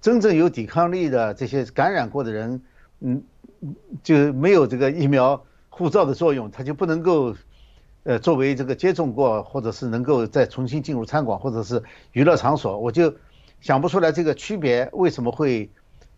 [0.00, 2.60] 真正有抵抗力的这些感染过的人，
[3.00, 3.22] 嗯，
[4.02, 7.34] 就没有这个疫苗护照的作用，他就不能够
[8.02, 13.14] 呃作为这个接种过或者是能够再重新进入餐馆或者是娱乐场所，我就。
[13.62, 15.68] 想不出来这个区别为什么会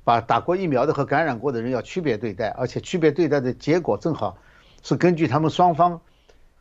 [0.04, 4.38] 把打过疫苗的和感染过的人要区别对待，而且区别对待的结果正好
[4.82, 6.00] 是根据他们双方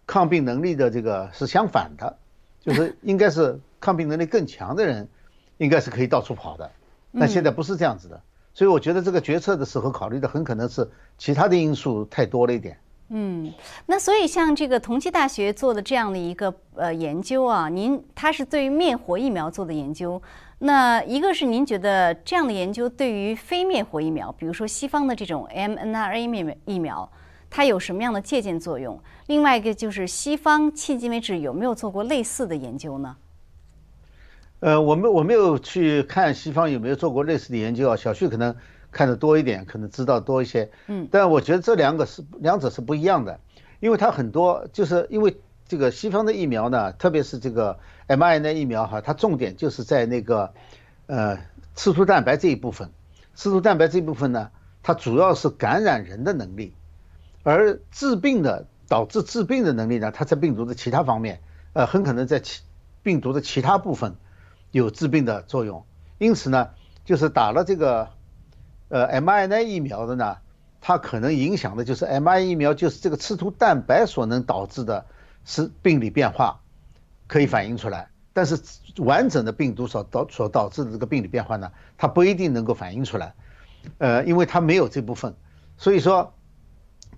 [0.06, 2.18] 抗病能力的这个是相反的，
[2.60, 5.08] 就是应该是抗病能力更强的人
[5.58, 6.70] 应该是可以到处跑的，
[7.20, 8.22] 但现在不是这样子的，
[8.54, 12.78] 所以我觉得这个决策的时候考虑的很可能是其他的因素太多了一点。
[13.14, 13.52] 嗯，
[13.86, 20.22] 那所以像这个同济大学做的这样的一个呃研究啊，您它是对于灭活疫苗做的研究。
[20.60, 27.12] 那一个是您觉得这样的研究对于非灭活疫苗，比如说西方的这种 mRNA 疫苗，
[27.52, 29.00] 它有什么样的借鉴作用？
[29.28, 33.18] 另外一个就是西方迄今为止有没有做过类似的研究呢？
[34.62, 37.96] 呃，我们我没有去看西方有没有做过类似的研究啊。
[37.96, 38.56] 小旭可能
[38.92, 40.72] 看的多一点，可能知道多一些。
[40.88, 43.40] 嗯，但我觉得这两个是两者是不一样的，
[43.80, 45.40] 因为它很多就是因为。
[45.68, 50.52] 这个西方的疫苗呢，特别是这个 mRNA 疫苗哈，它重点就是在那个
[51.06, 51.38] 呃
[51.76, 52.92] 刺突蛋白这一部分。
[53.36, 54.52] 刺突蛋白这一部分呢，
[54.84, 56.74] 它主要是感染人的能力，
[57.44, 61.42] 而致病的导致致病的能力呢，它在病毒的其他方面，
[61.74, 62.62] 呃，很可能在其
[63.04, 64.16] 病毒的其他部分
[64.72, 65.86] 有致病的作用。
[66.18, 66.70] 因此呢，
[67.06, 68.10] 就是打了这个
[68.90, 70.38] 呃 mRNA 疫苗的呢，
[70.82, 75.06] 它可能影响的就是 mRNA 疫苗就是这个刺突蛋白所能导致的。
[75.44, 76.60] 是病理变化
[77.26, 78.62] 可以反映出来，但是
[78.98, 83.34] 完整的病毒所导所导致的这个病理变化呢，它不一定能够反映出来，
[83.98, 85.34] 呃，因为它没有这部分，
[85.78, 86.36] 所以说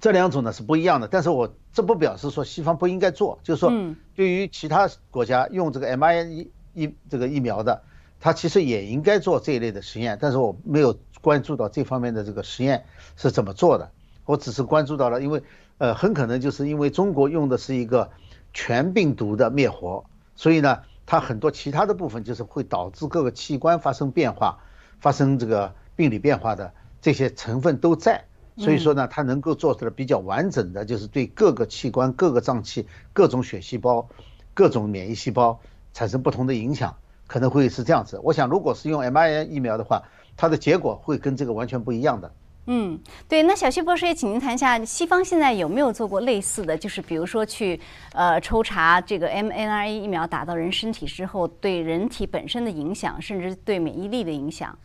[0.03, 1.07] 这两种呢是不一样的。
[1.07, 3.71] 但是我这不表示说西方不应该做，就是说
[4.15, 7.83] 对于其他国家用这个 mRNA 疫这个疫苗的，
[8.19, 12.83] 它其实也应该做这一类的实验，但是我没有关注到这方面的这个实验
[13.15, 13.91] 是怎么做的，
[14.25, 15.41] 我只是关注到了，因为。
[15.79, 18.11] 呃，很可能就是因为中国用的是一个
[18.53, 24.59] 全病毒的灭活，所以呢，它很多其他的部分就是会导致各个器官发生变化、
[24.99, 28.25] 发生这个病理变化的这些成分都在，
[28.57, 34.07] 所以说呢，它能够做出来比较完整的，就是对各个器官、各个脏器、各种血细胞、
[34.53, 35.59] 各种免疫细胞
[35.93, 38.19] 产生不同的影响，可能会是这样子。
[38.23, 40.03] 我想，如果是用 mRNA 疫苗的话，
[40.37, 42.31] 它的结果会跟这个完全不一样的。
[42.65, 47.77] 嗯，对，那小旭博士也请您谈一下，西方现在有没有做过类似的，就是比如说去
[48.13, 54.77] 呃抽查这个 mRNA 疫苗打到人身体之后对人体本身的影响，甚至对免疫力的影响。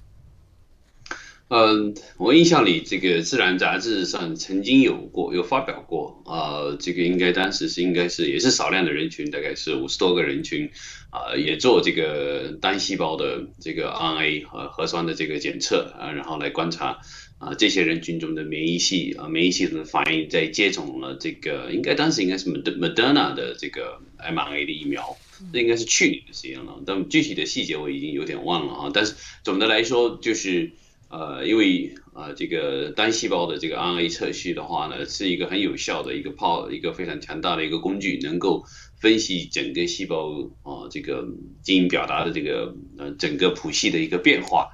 [1.49, 10.71] 嗯，我印象里这个《自然》杂志上曾经有过，有发表过啊，这个应该当时是应该是也是少量的人群，大概是五十多个人群
[11.11, 16.99] 啊，也做这个单细胞的这个 RNA 和核酸的这个检测啊，然后来观察。
[17.39, 25.17] 啊，这些人群中的免疫系啊，免疫系统的反应，在接种了这个，应该当时应该是 Moderna 的这个 mRNA 的疫苗，
[25.53, 26.81] 这应该是去年的事情了。
[26.85, 28.91] 但具体的细节我已经有点忘了啊。
[28.93, 30.73] 但是总的来说，就是
[31.09, 38.65] 呃，因为呃，这个单细胞的这个 RNA 测序的话呢，是一个很有效的一个泡，一个非常强大的一个工具，能够
[39.01, 40.31] 分析整个细胞
[40.63, 41.27] 啊，这个
[41.63, 44.69] 基因表达的这个呃整个谱系的一个变化。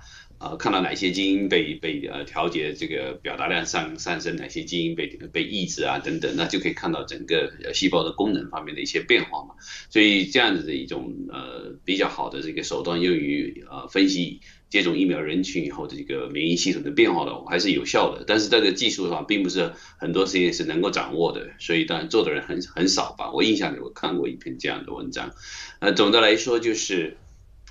[0.44, 9.54] 呃，看到哪些基因被被呃调节，这个表达量上上升，哪些基因被被抑制啊等等，那就可以看到整个细胞的功能方面的一些变化嘛。
[9.88, 18.24] 所以这样子的一种呃比较好的这个手段，用于呃分析接种疫苗人群以后的这个免疫系统的变化的话，还是有效的。
[18.26, 23.30] 但是这个技术上并不是很多实验室能够掌握的，所以当然做的人很很少吧。
[23.32, 25.32] 我印象里我看过一篇这样的文章。
[25.78, 27.16] 呃，总的来说就是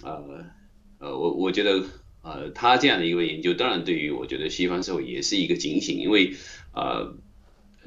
[0.02, 0.44] 呃
[0.98, 1.84] 呃，我我觉得。
[2.24, 6.34] 呃，他这样的一个研究，当然对于我觉得西方社会也是一个警醒，因为
[6.74, 7.16] 呃，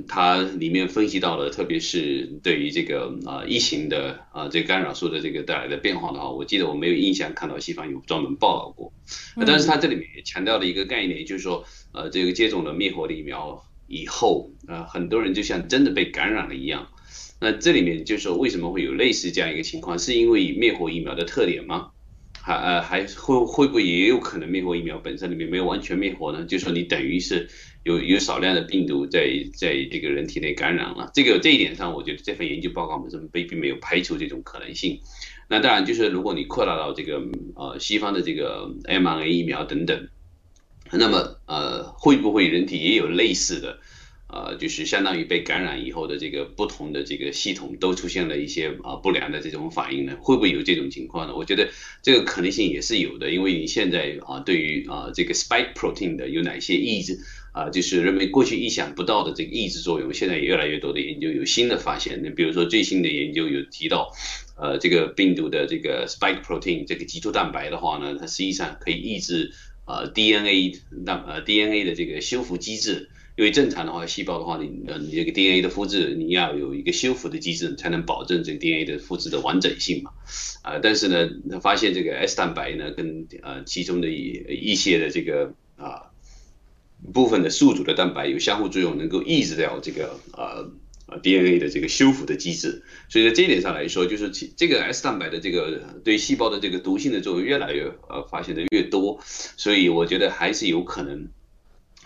[0.06, 8.92] 它里面分析到了，特别是对于这个啊疫情的啊这个干扰素的这个带来的变化的话，我记得我没有印象看到西方有专门报道过。
[9.46, 16.88] 但是他这里面也强调了一个概念，就是说呃这个接种了灭活的疫苗以后，呃很多人就像真的被感染了一样。
[17.40, 21.92] 那这里面就是说为什么会有类似这样一个情况，是因为灭活疫苗的特点吗？
[22.46, 26.44] 还呃还会会不会也有可能灭活疫苗本身里面没有完全灭活呢？
[26.44, 27.48] 就说你等于是
[27.82, 31.10] 有有少量的病毒在在这个人体内感染了。
[31.12, 35.00] 这个这一点上，我觉得这份研究报告本身并并没有排除这种可能性。
[35.48, 37.20] 那当然就是如果你扩大到这个
[37.56, 40.08] 呃西方的这个 mRNA 疫苗等等
[40.92, 43.80] 那么呃，会不会人体也有类似的？
[44.28, 50.16] 呃，就是相当于被感染以后的这个不同的这个系统都出现了一些啊不良的这种反应呢？
[50.20, 51.36] 会不会有这种情况呢？
[51.36, 51.68] 我觉得
[52.02, 57.20] 这个可能性也是有的，因为你现在啊对于啊这个 spike protein 的有哪些抑制
[57.52, 62.20] 啊，就是人们过去意想不到的这个抑制作用，现在也越来越多的研究有新的发现。
[62.24, 64.12] 那比如说最新的研究有提到，
[64.58, 69.52] 呃，这个病毒的这个 spike protein 这个基础蛋白的话呢，它实际上可以抑制
[69.86, 73.08] 呃 DNA 蛋呃 DNA 的这个修复机制。
[73.36, 80.12] 因为正常的话，细胞的话，你呃，你这个 DNA 的复制，你要有一个修复的机制，才能保证这 DNA 的复制的完整性嘛。
[80.62, 86.10] 啊，但是呢，发现这个 S 蛋白呢，跟呃其中的一一些的这个啊
[87.12, 90.72] 部分的宿主的蛋白有相互作用，能够抑制掉这个呃
[91.06, 92.84] 呃 DNA 的这个修复的机制。
[93.10, 99.20] 所以在这一点上来说，就是这个 S 蛋白的这个对细胞的这个毒性的作用越来越呃发现的越多，
[99.58, 101.28] 所以我觉得还是有可能。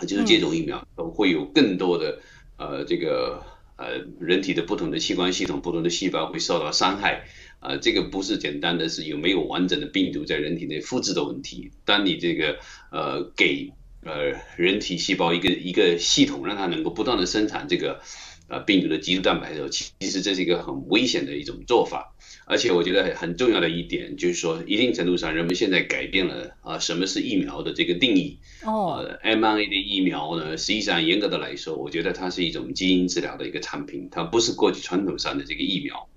[0.07, 2.21] 就是接种疫苗都会有更多的
[2.57, 3.43] 呃这个
[3.77, 7.25] 呃人体的不同的器官系统、不同的细胞会受到伤害，
[7.61, 11.71] 呃这个不是简单的是有没有完整的病毒在人体内复制的问题。
[11.85, 12.59] 当你这个
[12.91, 13.73] 呃给
[14.03, 18.01] 呃人体细胞一个一个系统，让它能够不断的生产这个
[18.49, 22.15] 呃病毒的基础蛋白的时候，其实这是一个很危险的一种做法。
[22.51, 28.39] 而且我觉得很重要的一点就是说，一定程度上，人们现在改变了啊，什么是疫苗的这个定义。
[28.65, 36.09] 哦，mRNA 的疫苗呢，实际上严格的来说，我觉得它是一种基因治疗的一个产品，它不是过去传统上的这个疫苗。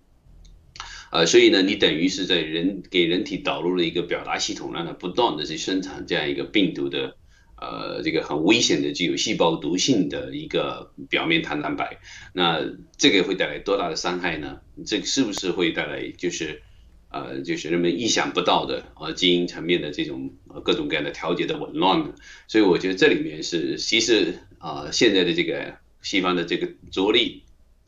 [1.12, 7.16] 呃，所以呢，你等于是在人给人体导入了一个表达系统，让它不断的去生产这样一个病毒的。
[7.64, 11.98] 呃，这个很危险的具有细胞毒性的一个表面糖蛋白，
[12.34, 12.60] 那
[12.98, 14.60] 这个会带来多大的伤害呢？
[14.86, 16.62] 这是不是会带来就是
[17.10, 20.30] 呃，就是人们意想不到的呃基因层面的这种
[20.66, 22.14] 各种各样的调节的紊乱呢？
[22.48, 27.44] 所以我觉得这里面是其实啊，现在的这个西方的这个着力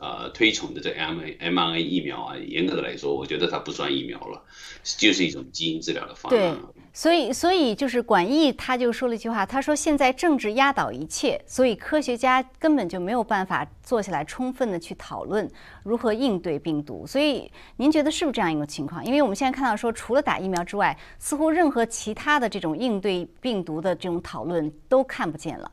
[0.05, 4.41] 呃推崇的这 m a mRNA 疫苗啊，严格的来说，我觉得它不算疫苗了，
[4.83, 6.57] 就是一种基因治疗的方案。
[6.93, 15.49] 所以，所以就是管义他就说了一句话，他说现在政治压倒一切，所以科学家根本就没有办法坐下来充分的去讨论
[15.83, 17.05] 如何应对病毒。
[17.05, 19.03] 所以您觉得是不是这样一个情况？
[19.03, 25.69] 因为我们现在看到说，除了打疫苗之外，似乎任何其他的这种应对病毒的这种讨论都看不见了。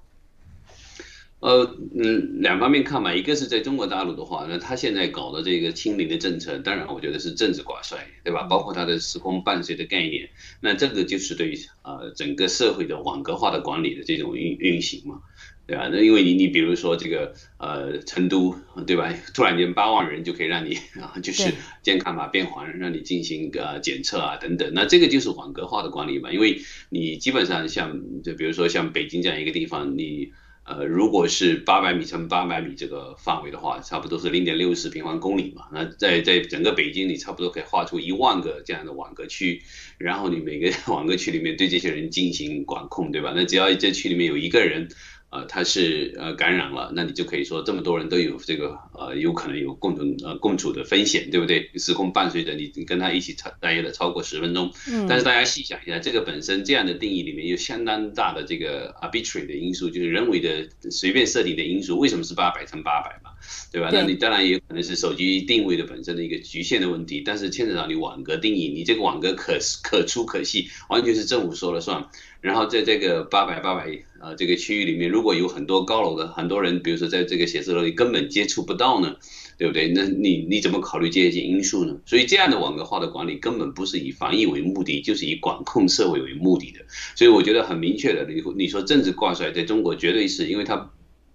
[1.42, 8.44] 呃嗯，两方面看吧，一个是在中国大陆的话，那他现在搞的这个清零的政策，当然我觉得是政治挂帅，对吧？
[8.44, 10.30] 包括它的时空伴随的概念，
[10.60, 15.20] 那这个就是对呃整个社会的网格化的管理的这种运运行嘛，
[15.66, 15.88] 对吧？
[15.92, 18.54] 那因为你你比如说这个呃成都，
[18.86, 19.12] 对吧？
[19.34, 30.32] 突然间八万人就可以让你啊，就是健康码变黄，让你进行个检测啊等等，那这个就是网格化的管理嘛，因为你基本上像就比如说像北京这样一个地方，你。
[30.64, 35.66] 呃，如果是八百米乘八百米这个范围的话，差不多是零点六四平方公里嘛。
[35.72, 39.62] 那在在整个北京，你差不多可以画出一万个这样的网格区，
[39.98, 43.32] 然后你每个 网格区里面对这些人进行管控，对吧？
[43.34, 44.88] 那只要这区里面有一个人。
[45.32, 51.70] 呃，他是呃感染了，那你就可以说这么多人都有这个呃有可能有共同呃共处的风险，对不对？
[51.76, 54.70] 时空伴随着你，你跟他一起超待了超过十分钟。
[54.86, 55.06] 嗯。
[55.08, 61.98] 但是大家细想一下，这个本身这样的定义里面有相当大的这个 arbitrary 的因素，就是人为的随便设定的因素。
[61.98, 63.30] 为什么是八百乘八百嘛？
[63.72, 63.88] 对吧？
[63.90, 72.06] 那你当然也有可能是手机定位的本身的一个局限的问题，但是牵扯到你网格定义，你这个网格可可粗可细，完全是政府说了算。
[72.42, 73.88] 然后在这个八百八百
[74.22, 79.16] 呃这个区域里面，如果有很多高楼的很多人，比如说在这个写字楼里根本接触不到呢，
[79.58, 79.88] 对不对？
[79.88, 81.96] 那你你怎么考虑这些因素呢？
[82.06, 86.78] 所以这样的网格化的管理根本不是以防疫为目的，就是以管控社会为目的的。
[87.16, 90.90] 所以我觉得很明确的，你你说政治挂帅，在中国绝对是因为它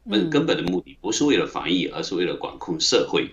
[0.09, 3.27] 本根本的目的不是为了防疫，而是为了管控社会。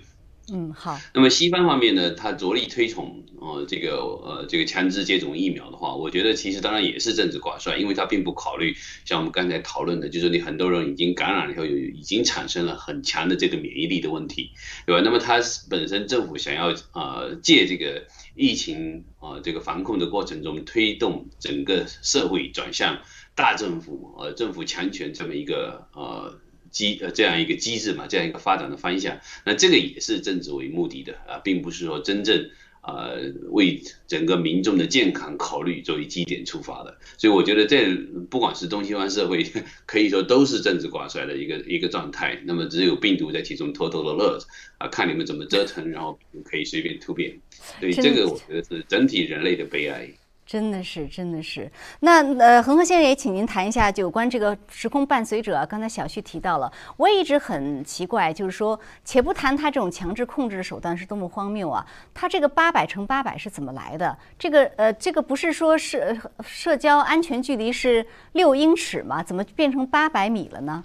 [0.53, 1.01] 嗯，好。
[1.15, 8.77] 那么西方方面呢，他着力推崇呃这个呃这个强制接种疫苗的话，我觉得其实当然也是政治挂帅，因为他并不考虑
[9.07, 14.51] 像我们刚才讨论的，就是你很多人已经感染了以后，有已经产生了很强的这个免疫力的问题，
[14.85, 15.01] 对吧？
[15.03, 15.41] 那么他
[15.71, 22.99] 本身政府想要呃借这个疫情啊这个防控的过程中，推动整个社会转向
[23.35, 26.39] 大政府呃政府强权这么一个呃。
[26.75, 32.51] 机呃这样一个机制嘛，这样一个发展的方向，那这个也是政治为目的的啊，并不是说真正
[32.83, 37.95] 呃为整个民众的健康考虑作为基点出发的，所以我觉得这
[38.29, 39.47] 不管是东西方社会，
[39.87, 42.39] 可以说都是政治挂帅的一个一个状态。
[42.45, 44.47] 那么只有病毒在其中偷偷的乐着
[44.79, 47.39] 啊，看你们怎么折腾，然后可以随便突变。
[47.81, 50.11] 所以这个我觉得是整体人类的悲哀。
[50.47, 51.71] 真的是，真的是。
[52.01, 55.65] 那呃，恒河先生也请您谈一下，就有关这个时空伴随者。
[55.67, 64.17] 刚才小旭提到了，我也一直很奇怪，就是说，且不谈他这种强制控制的手段是多么荒谬啊，他这个八百乘八百是怎么来的？
[64.39, 69.23] 这个呃，这个不是说是社交安全距离是六英尺吗？
[69.23, 70.85] 怎么变成八百米了呢？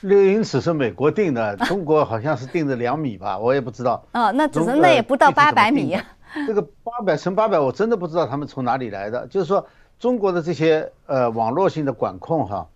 [0.00, 4.02] 六英尺是美国定的，中国好像是定的两米吧，我也不知道。
[4.12, 5.94] 哦，那只能那也不到八百米。
[6.46, 9.26] 这个八百乘八百，我真的不知道他们从哪里来的。
[9.28, 9.66] 就是说，
[9.98, 12.68] 中国的这些呃网络性的管控哈，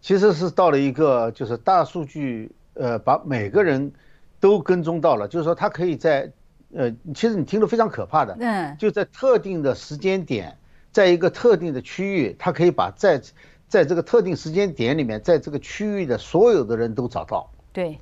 [0.00, 3.92] 其实是到了一个就是大数据呃把每个人
[4.40, 5.26] 都跟踪到了。
[5.26, 6.30] 就是说，他可以在
[6.74, 10.58] 呃，其实你听着非常可怕的，嗯，就在特定的时间点，
[10.92, 13.22] 在一个特定的区域，他可以把在
[13.68, 17.50] 在这个特定时间点里面，在这个区域的所有的人都找到。
[17.72, 17.98] 对，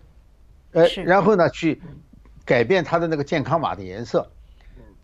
[0.72, 1.80] 呃，然后呢，去
[2.44, 4.28] 改变他的那个健康码的颜色。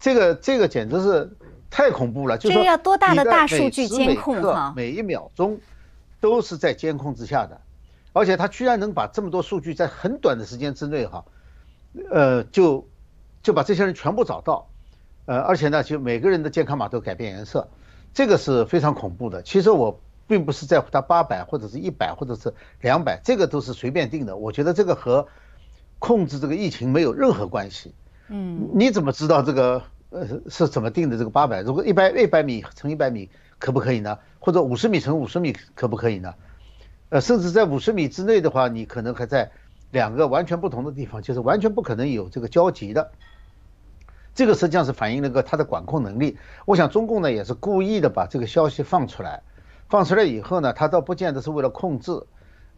[0.02, 1.30] 这个这个简直是
[1.70, 4.74] 太恐怖了，就是说，要多大的大数据监控哈？
[4.76, 5.60] 每一秒钟
[6.20, 7.60] 都是在监控之下的，
[8.12, 11.24] 而且他居然能把这么多数据在很短的时间之内哈，
[12.10, 12.88] 呃，就
[13.44, 14.68] 就把这些人全部找到，
[15.26, 17.68] 呃，而且呢，就每个人的健康码都改变颜色，
[18.12, 19.40] 这个是非常恐怖的。
[19.42, 24.36] 其实我并不是在乎他八百或者是一百或者是两百，这个都是随便定的。
[24.36, 25.28] 我觉得这个和
[26.00, 27.94] 控制这个疫情没有任何关系。
[28.34, 31.60] 嗯，你怎么知道这个呃是怎么定的这个八百？
[31.60, 33.28] 如果一百一百米乘一百米
[33.58, 34.18] 可不可以呢？
[34.38, 36.34] 或者五十米乘五十米可不可以呢？
[37.10, 39.50] 呃，甚至在五十米之内的话，你可能还在
[39.90, 43.12] 两个完全不同的地方，就是完全不可能有这个交集的。
[44.34, 46.38] 这个实际上是反映了一个它的管控能力。
[46.64, 49.42] 我想中共呢也是故意的把这个消息放出来，
[49.90, 52.18] 放出来以后呢，它倒不见得是为了控制，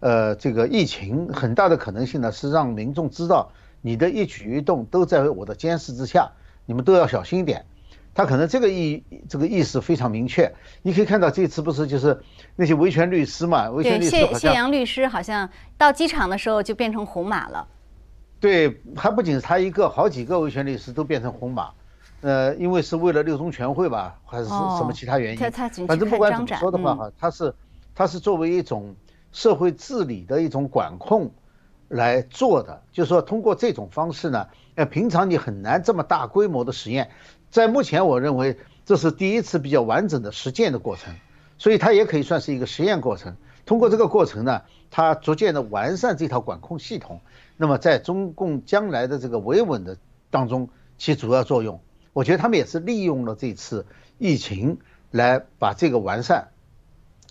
[0.01, 3.53] 呃，这个疫情很大的可能性呢是让民众知道。
[3.87, 6.33] 你的一举一动都在我的监视之下，
[6.65, 7.67] 你们都要小心一点。
[8.15, 10.51] 他可能这个意这个意思非常明确。
[10.81, 12.19] 你可以看到这次不是就是
[12.57, 13.69] 那些维权律师嘛？
[13.69, 17.69] 维权律师谢谢阳律师好像到机场的时候就变成红马了。
[18.41, 21.71] 对，还不仅是他一个，好几个维权律师都变成红马。
[22.23, 25.87] 呃，因为是为了六中全会吧，还是什么其他原因？
[25.87, 27.55] 反正不管怎么说的话哈，他是
[27.95, 28.97] 他是作为一种
[29.31, 31.31] 社会治理的一种管控。
[31.89, 37.11] 来做的，就是说通过这种方式呢，呃，平常你很难这么大规模的实验，
[37.51, 41.15] 在目前我认为这是第一次比较完整的实践的过程，
[41.59, 43.37] 所以它也可以算是一个实验过程。
[43.67, 47.21] 通过这个过程呢，它逐渐的完善这套管控系统，
[47.57, 49.97] 那么在中共将来的这个维稳的
[50.31, 50.69] 当中
[50.99, 51.81] 起主要作用。
[52.13, 53.87] 我觉得他们也是利用了这次
[54.19, 54.79] 疫情
[55.11, 56.49] 来把这个完善。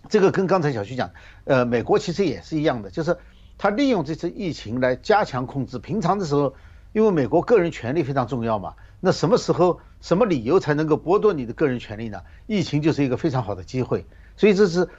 [0.09, 1.11] 这个跟刚才小徐讲，
[1.45, 3.17] 呃，美国其实也是一样的，就是。
[3.63, 5.79] 他利用这次疫情来加强控制。
[5.79, 6.53] 平常的时候，
[6.91, 12.23] 因为美国个人权利非常重要嘛，那什么时候、什么理由才能够剥夺你的个人权利呢？
[12.45, 14.05] 疫情就是一个非常好的机会。
[14.35, 14.89] 所以这是，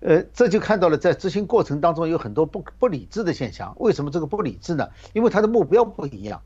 [0.00, 3.74] 呃，这就看到了在执行过程当中有很多不不理智的现象。
[3.78, 4.90] 为什么这个不理智呢？
[5.14, 6.42] 因为它的目标不一样。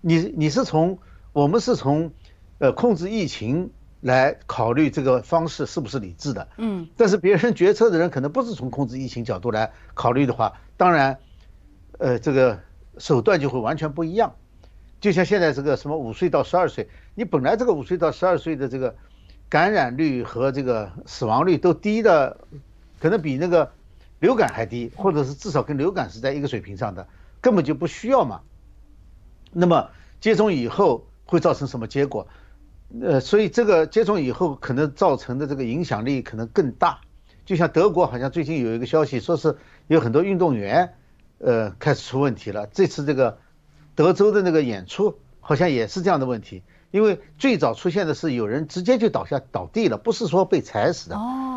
[0.00, 1.00] 你你是从
[1.32, 2.12] 我们是从，
[2.60, 6.48] 呃，控制疫情来考虑这个方式是不是理智的？
[6.58, 6.88] 嗯。
[6.96, 10.52] 但是别人决策的人可能不是从控制疫情角度来考虑的话。
[10.76, 11.18] 当然，
[11.98, 12.60] 呃，这个
[12.98, 14.34] 手段就会完全不一样。
[15.00, 18.94] 就像现在这个什么五岁到十二岁，你本来这个五岁到十二岁的这个
[19.48, 22.38] 感染率和这个死亡率都低的，
[23.00, 23.70] 可能比那个
[24.20, 27.06] 流感还低，或者是至少跟流感是在一个水平上的，
[27.40, 28.40] 根本就不需要嘛。
[29.52, 29.88] 那么
[30.20, 32.26] 接种以后会造成什么结果？
[33.00, 37.00] 呃，所以这个接种以后可能造成的这个影响力可能更大。
[37.44, 39.56] 就像德国好像最近有一个消息，说是
[39.86, 40.94] 有很多运动员，
[41.38, 42.66] 呃，开始出问题了。
[42.66, 43.38] 这次这个
[43.94, 51.16] 德州的那个演出好像也是这样的问题，因为最早出现的是有人直接就倒下倒地了，不是说被踩死的，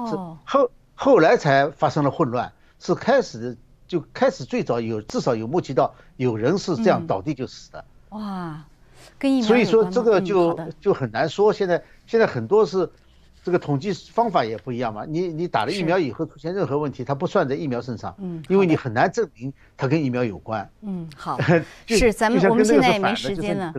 [0.09, 0.15] 是
[0.45, 3.57] 后后来才发生了混乱，是开始
[3.87, 7.85] 就开始最早有至少有目击到有人是这样倒地就死的。
[8.09, 8.63] 哇，
[9.17, 12.89] 跟疫苗所以说这个就就很难说，现在现在很多是。
[13.41, 20.69] 这个统计方法也不一样嘛，你你打了疫苗以后出现任何问题，它不算在疫苗身上，嗯，因为你很难证明它跟疫苗有关。
[20.81, 21.39] 嗯，好，
[21.87, 23.73] 是咱们我们现在也没时间了，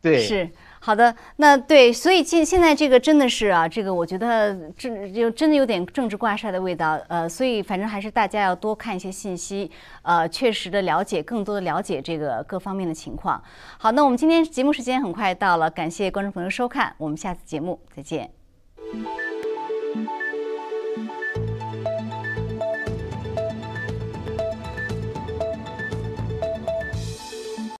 [0.00, 0.48] 对，是
[0.84, 9.70] 好的，那对，所以现现在这个真的是啊，这个我觉得这就真的有点政治挂帅的味道，呃，所以反正还是大家要多看一些信息，
[10.02, 13.42] 呃，确实的了解，更多的了解这个各方面的情况。
[13.78, 18.30] 好，那我们今天节目时间很快到了，感谢观众朋友收看，我们下次节目再见。